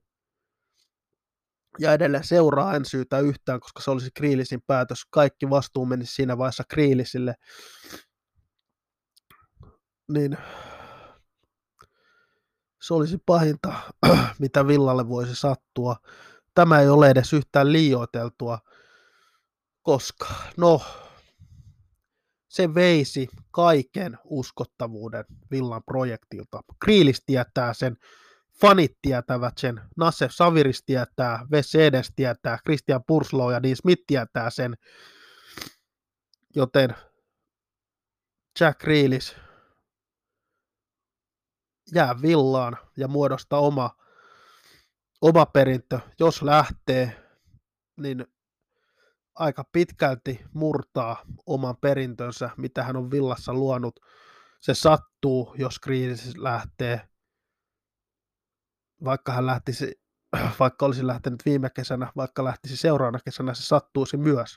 Ja 1.78 1.92
edelleen 1.92 2.24
seuraa 2.24 2.76
en 2.76 2.84
syytä 2.84 3.18
yhtään, 3.18 3.60
koska 3.60 3.82
se 3.82 3.90
olisi 3.90 4.10
Kriilisin 4.14 4.62
päätös. 4.66 5.04
Kaikki 5.10 5.50
vastuu 5.50 5.86
menisi 5.86 6.14
siinä 6.14 6.38
vaiheessa 6.38 6.64
Kriilisille. 6.68 7.34
Niin 10.12 10.36
se 12.82 12.94
olisi 12.94 13.18
pahinta, 13.26 13.72
mitä 14.38 14.66
Villalle 14.66 15.08
voisi 15.08 15.34
sattua. 15.36 15.96
Tämä 16.54 16.80
ei 16.80 16.88
ole 16.88 17.10
edes 17.10 17.32
yhtään 17.32 17.72
liioiteltua, 17.72 18.58
koska 19.82 20.26
no, 20.56 20.82
se 22.50 22.74
veisi 22.74 23.28
kaiken 23.50 24.18
uskottavuuden 24.24 25.24
Villan 25.50 25.82
projektilta. 25.82 26.60
Kriilis 26.84 27.22
tietää 27.26 27.74
sen, 27.74 27.96
fanit 28.60 28.98
tietävät 29.02 29.58
sen, 29.58 29.80
Nassef 29.96 30.32
Saviris 30.32 30.82
tietää, 30.86 31.46
Wes 31.52 31.74
Edes 31.74 32.12
tietää, 32.16 32.58
Christian 32.66 33.04
Purslow 33.06 33.52
ja 33.52 33.62
Dean 33.62 33.76
Smith 33.76 34.02
tietää 34.06 34.50
sen, 34.50 34.74
joten 36.56 36.94
Jack 38.60 38.84
Reelis 38.84 39.36
jää 41.94 42.22
villaan 42.22 42.76
ja 42.96 43.08
muodosta 43.08 43.58
oma, 43.58 43.90
oma 45.22 45.46
perintö. 45.46 46.00
Jos 46.18 46.42
lähtee, 46.42 47.22
niin 47.96 48.26
aika 49.40 49.64
pitkälti 49.72 50.40
murtaa 50.54 51.22
oman 51.46 51.76
perintönsä, 51.76 52.50
mitä 52.56 52.84
hän 52.84 52.96
on 52.96 53.10
villassa 53.10 53.54
luonut. 53.54 54.00
Se 54.60 54.74
sattuu, 54.74 55.54
jos 55.58 55.78
kriisi 55.78 56.42
lähtee, 56.42 57.08
vaikka 59.04 59.32
hän 59.32 59.46
lähtisi, 59.46 60.00
vaikka 60.60 60.86
olisi 60.86 61.06
lähtenyt 61.06 61.44
viime 61.44 61.70
kesänä, 61.70 62.12
vaikka 62.16 62.44
lähtisi 62.44 62.76
seuraavana 62.76 63.18
kesänä, 63.24 63.54
se 63.54 63.62
sattuisi 63.62 64.16
myös. 64.16 64.56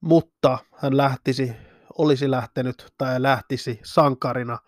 Mutta 0.00 0.58
hän 0.76 0.96
lähtisi, 0.96 1.52
olisi 1.98 2.30
lähtenyt 2.30 2.86
tai 2.98 3.22
lähtisi 3.22 3.80
sankarina, 3.84 4.58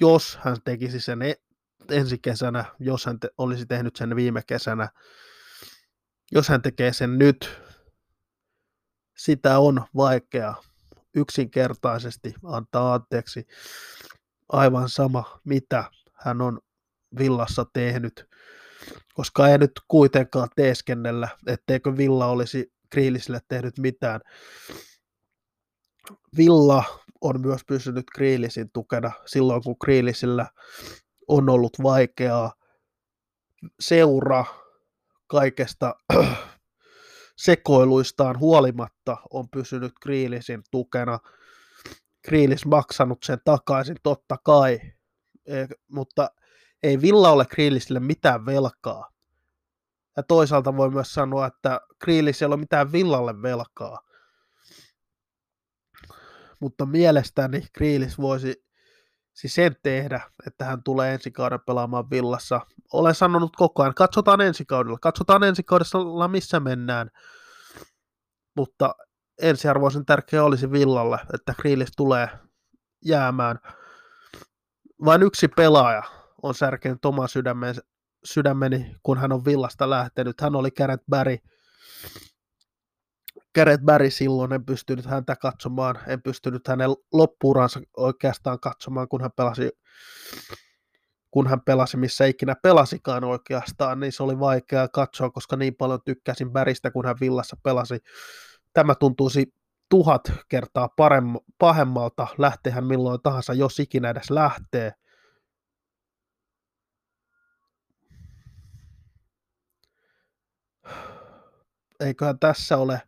jos 0.00 0.38
hän 0.42 0.56
tekisi 0.64 1.00
sen 1.00 1.22
e- 1.22 1.42
ensi 1.90 2.18
kesänä, 2.18 2.64
jos 2.78 3.06
hän 3.06 3.20
te- 3.20 3.30
olisi 3.38 3.66
tehnyt 3.66 3.96
sen 3.96 4.16
viime 4.16 4.42
kesänä, 4.46 4.88
jos 6.30 6.48
hän 6.48 6.62
tekee 6.62 6.92
sen 6.92 7.18
nyt, 7.18 7.60
sitä 9.16 9.58
on 9.58 9.84
vaikea 9.96 10.54
yksinkertaisesti 11.14 12.34
antaa 12.44 12.94
anteeksi 12.94 13.46
aivan 14.48 14.88
sama, 14.88 15.40
mitä 15.44 15.84
hän 16.14 16.40
on 16.40 16.60
villassa 17.18 17.66
tehnyt, 17.72 18.28
koska 19.14 19.48
ei 19.48 19.58
nyt 19.58 19.72
kuitenkaan 19.88 20.48
teeskennellä, 20.56 21.28
etteikö 21.46 21.96
Villa 21.96 22.26
olisi 22.26 22.72
Kriilisille 22.90 23.40
tehnyt 23.48 23.78
mitään. 23.78 24.20
Villa 26.36 26.84
on 27.20 27.40
myös 27.40 27.60
pysynyt 27.66 28.06
Kriilisin 28.14 28.70
tukena 28.72 29.12
silloin, 29.26 29.62
kun 29.62 29.78
Kriilisillä 29.78 30.46
on 31.28 31.48
ollut 31.48 31.72
vaikeaa. 31.82 32.52
Seura 33.80 34.44
kaikesta 35.30 35.94
sekoiluistaan 37.36 38.38
huolimatta 38.38 39.16
on 39.30 39.48
pysynyt 39.48 39.92
Kriilisin 40.00 40.62
tukena. 40.70 41.18
Kriilis 42.22 42.66
maksanut 42.66 43.22
sen 43.22 43.38
takaisin 43.44 43.96
totta 44.02 44.36
kai, 44.44 44.80
e, 45.46 45.66
mutta 45.88 46.30
ei 46.82 47.00
Villa 47.00 47.30
ole 47.30 47.46
Kriilisille 47.46 48.00
mitään 48.00 48.46
velkaa. 48.46 49.10
Ja 50.16 50.22
toisaalta 50.22 50.76
voi 50.76 50.90
myös 50.90 51.14
sanoa, 51.14 51.46
että 51.46 51.80
Kriilis 51.98 52.42
ei 52.42 52.46
ole 52.46 52.56
mitään 52.56 52.92
Villalle 52.92 53.42
velkaa. 53.42 53.98
Mutta 56.60 56.86
mielestäni 56.86 57.62
Kriilis 57.72 58.18
voisi 58.18 58.64
siis 59.34 59.54
sen 59.54 59.76
tehdä, 59.82 60.20
että 60.46 60.64
hän 60.64 60.82
tulee 60.82 61.14
ensi 61.14 61.30
kauden 61.30 61.60
pelaamaan 61.66 62.10
villassa. 62.10 62.60
Olen 62.92 63.14
sanonut 63.14 63.56
koko 63.56 63.82
ajan, 63.82 63.94
katsotaan 63.94 64.40
ensi 64.40 64.64
kaudella, 64.64 64.98
katsotaan 64.98 65.42
ensi 65.42 65.62
kaudella 65.62 66.28
missä 66.28 66.60
mennään. 66.60 67.10
Mutta 68.56 68.94
ensiarvoisen 69.42 70.06
tärkeä 70.06 70.44
olisi 70.44 70.70
villalle, 70.72 71.18
että 71.34 71.54
Kriilis 71.60 71.92
tulee 71.96 72.28
jäämään. 73.04 73.58
Vain 75.04 75.22
yksi 75.22 75.48
pelaaja 75.48 76.02
on 76.42 76.54
särkenyt 76.54 77.04
oma 77.04 77.26
sydämen, 77.26 77.74
sydämeni, 78.24 78.96
kun 79.02 79.18
hän 79.18 79.32
on 79.32 79.44
villasta 79.44 79.90
lähtenyt. 79.90 80.40
Hän 80.40 80.56
oli 80.56 80.70
Gareth 80.70 81.04
Barry. 81.10 81.36
Gareth 83.54 83.84
Barry 83.84 84.10
silloin, 84.10 84.52
en 84.52 84.64
pystynyt 84.64 85.06
häntä 85.06 85.36
katsomaan, 85.36 85.98
en 86.06 86.22
pystynyt 86.22 86.68
hänen 86.68 86.90
loppuuransa 87.12 87.80
oikeastaan 87.96 88.60
katsomaan, 88.60 89.08
kun 89.08 89.20
hän 89.20 89.32
pelasi 89.36 89.70
kun 91.30 91.46
hän 91.46 91.60
pelasi 91.60 91.96
missä 91.96 92.26
ikinä 92.26 92.54
pelasikaan 92.62 93.24
oikeastaan, 93.24 94.00
niin 94.00 94.12
se 94.12 94.22
oli 94.22 94.38
vaikea 94.38 94.88
katsoa, 94.88 95.30
koska 95.30 95.56
niin 95.56 95.74
paljon 95.74 96.00
tykkäsin 96.04 96.50
Bäristä, 96.50 96.90
kun 96.90 97.06
hän 97.06 97.16
villassa 97.20 97.56
pelasi. 97.62 97.98
Tämä 98.72 98.94
tuntuisi 98.94 99.54
tuhat 99.88 100.32
kertaa 100.48 100.86
parem- 100.86 101.44
pahemmalta, 101.58 102.26
lähtehän 102.38 102.86
milloin 102.86 103.22
tahansa, 103.22 103.54
jos 103.54 103.80
ikinä 103.80 104.10
edes 104.10 104.30
lähtee. 104.30 104.92
Eiköhän 112.00 112.38
tässä 112.38 112.76
ole 112.76 113.02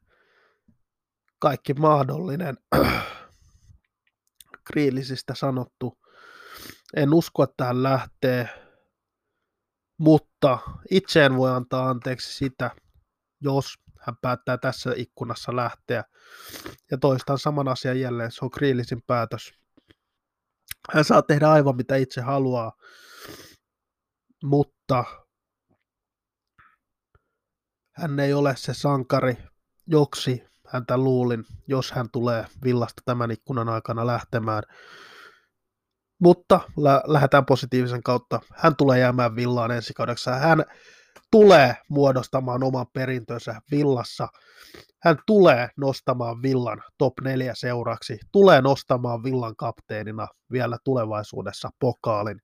kaikki 1.42 1.74
mahdollinen 1.74 2.58
kriilisistä 4.72 5.34
sanottu. 5.34 5.98
En 6.96 7.14
usko, 7.14 7.42
että 7.42 7.64
hän 7.64 7.82
lähtee, 7.82 8.48
mutta 9.98 10.58
itse 10.90 11.24
en 11.24 11.36
voi 11.36 11.50
antaa 11.50 11.90
anteeksi 11.90 12.36
sitä, 12.36 12.70
jos 13.40 13.74
hän 14.00 14.16
päättää 14.22 14.58
tässä 14.58 14.92
ikkunassa 14.96 15.56
lähteä. 15.56 16.04
Ja 16.90 16.98
toistan 16.98 17.38
saman 17.38 17.68
asian 17.68 18.00
jälleen, 18.00 18.32
se 18.32 18.44
on 18.44 18.50
kriilisin 18.50 19.02
päätös. 19.06 19.52
Hän 20.94 21.04
saa 21.04 21.22
tehdä 21.22 21.50
aivan 21.50 21.76
mitä 21.76 21.96
itse 21.96 22.20
haluaa, 22.20 22.72
mutta 24.44 25.04
hän 27.92 28.20
ei 28.20 28.32
ole 28.32 28.56
se 28.56 28.74
sankari, 28.74 29.36
joksi 29.86 30.51
häntä 30.72 30.98
luulin, 30.98 31.44
jos 31.68 31.92
hän 31.92 32.10
tulee 32.12 32.46
villasta 32.64 33.02
tämän 33.04 33.30
ikkunan 33.30 33.68
aikana 33.68 34.06
lähtemään. 34.06 34.62
Mutta 36.22 36.60
lä- 36.76 37.02
lähdetään 37.06 37.46
positiivisen 37.46 38.02
kautta. 38.02 38.40
Hän 38.54 38.76
tulee 38.76 38.98
jäämään 38.98 39.36
villaan 39.36 39.70
ensi 39.70 39.94
kaudeksi. 39.94 40.30
Hän 40.30 40.64
tulee 41.30 41.76
muodostamaan 41.88 42.62
oman 42.62 42.86
perintönsä 42.92 43.60
villassa. 43.70 44.28
Hän 45.02 45.16
tulee 45.26 45.68
nostamaan 45.76 46.42
villan 46.42 46.82
top 46.98 47.12
4 47.20 47.54
seuraksi. 47.54 48.18
Tulee 48.32 48.60
nostamaan 48.60 49.22
villan 49.22 49.56
kapteenina 49.56 50.28
vielä 50.52 50.78
tulevaisuudessa 50.84 51.70
pokaalin. 51.78 52.40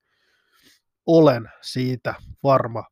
Olen 1.07 1.51
siitä 1.63 2.15
varma. 2.43 2.85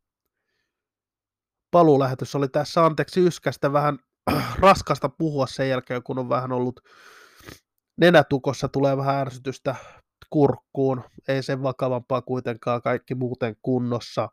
Paluulähetys 1.71 2.35
oli 2.35 2.49
tässä 2.49 2.85
anteeksi 2.85 3.21
yskästä 3.21 3.73
vähän 3.73 3.99
raskasta 4.59 5.09
puhua 5.09 5.47
sen 5.47 5.69
jälkeen, 5.69 6.03
kun 6.03 6.19
on 6.19 6.29
vähän 6.29 6.53
ollut 6.53 6.81
nenätukossa, 7.97 8.69
tulee 8.69 8.97
vähän 8.97 9.17
ärsytystä 9.17 9.75
kurkkuun, 10.31 11.05
ei 11.29 11.43
sen 11.43 11.63
vakavampaa 11.63 12.23
kuitenkaan, 12.23 12.83
kaikki 12.83 13.15
muuten 13.15 13.57
kunnossa. 13.63 14.29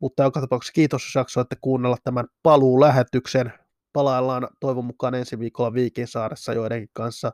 Mutta 0.00 0.22
joka 0.22 0.40
tapauksessa 0.40 0.72
kiitos, 0.72 1.02
jos 1.04 1.14
jaksoitte 1.14 1.56
kuunnella 1.60 1.96
tämän 2.04 2.26
paluulähetyksen. 2.42 3.52
Palaillaan 3.92 4.48
toivon 4.60 4.84
mukaan 4.84 5.14
ensi 5.14 5.38
viikolla 5.38 5.74
Viikinsaaressa 5.74 6.52
joidenkin 6.52 6.90
kanssa. 6.92 7.32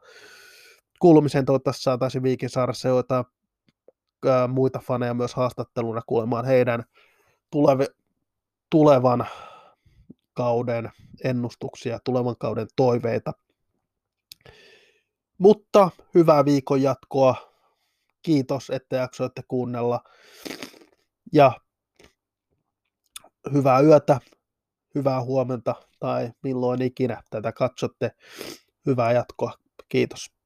Kuulumiseen 0.98 1.44
toivottavasti 1.44 1.82
saataisiin 1.82 2.22
Viikinsaaressa 2.22 2.88
joitain 2.88 3.24
muita 4.48 4.78
faneja 4.78 5.14
myös 5.14 5.34
haastatteluna 5.34 6.00
kuulemaan 6.06 6.44
heidän 6.44 6.84
tulevi, 7.50 7.86
tulevan 8.70 9.26
kauden 10.34 10.90
ennustuksia, 11.24 11.98
tulevan 12.04 12.36
kauden 12.38 12.66
toiveita. 12.76 13.32
Mutta 15.38 15.90
hyvää 16.14 16.44
viikon 16.44 16.82
jatkoa. 16.82 17.52
Kiitos, 18.22 18.70
että 18.70 18.96
jaksoitte 18.96 19.42
kuunnella. 19.48 20.04
Ja 21.32 21.60
hyvää 23.52 23.80
yötä, 23.80 24.20
hyvää 24.94 25.22
huomenta 25.22 25.74
tai 26.00 26.32
milloin 26.42 26.82
ikinä 26.82 27.22
tätä 27.30 27.52
katsotte. 27.52 28.10
Hyvää 28.86 29.12
jatkoa. 29.12 29.52
Kiitos. 29.88 30.41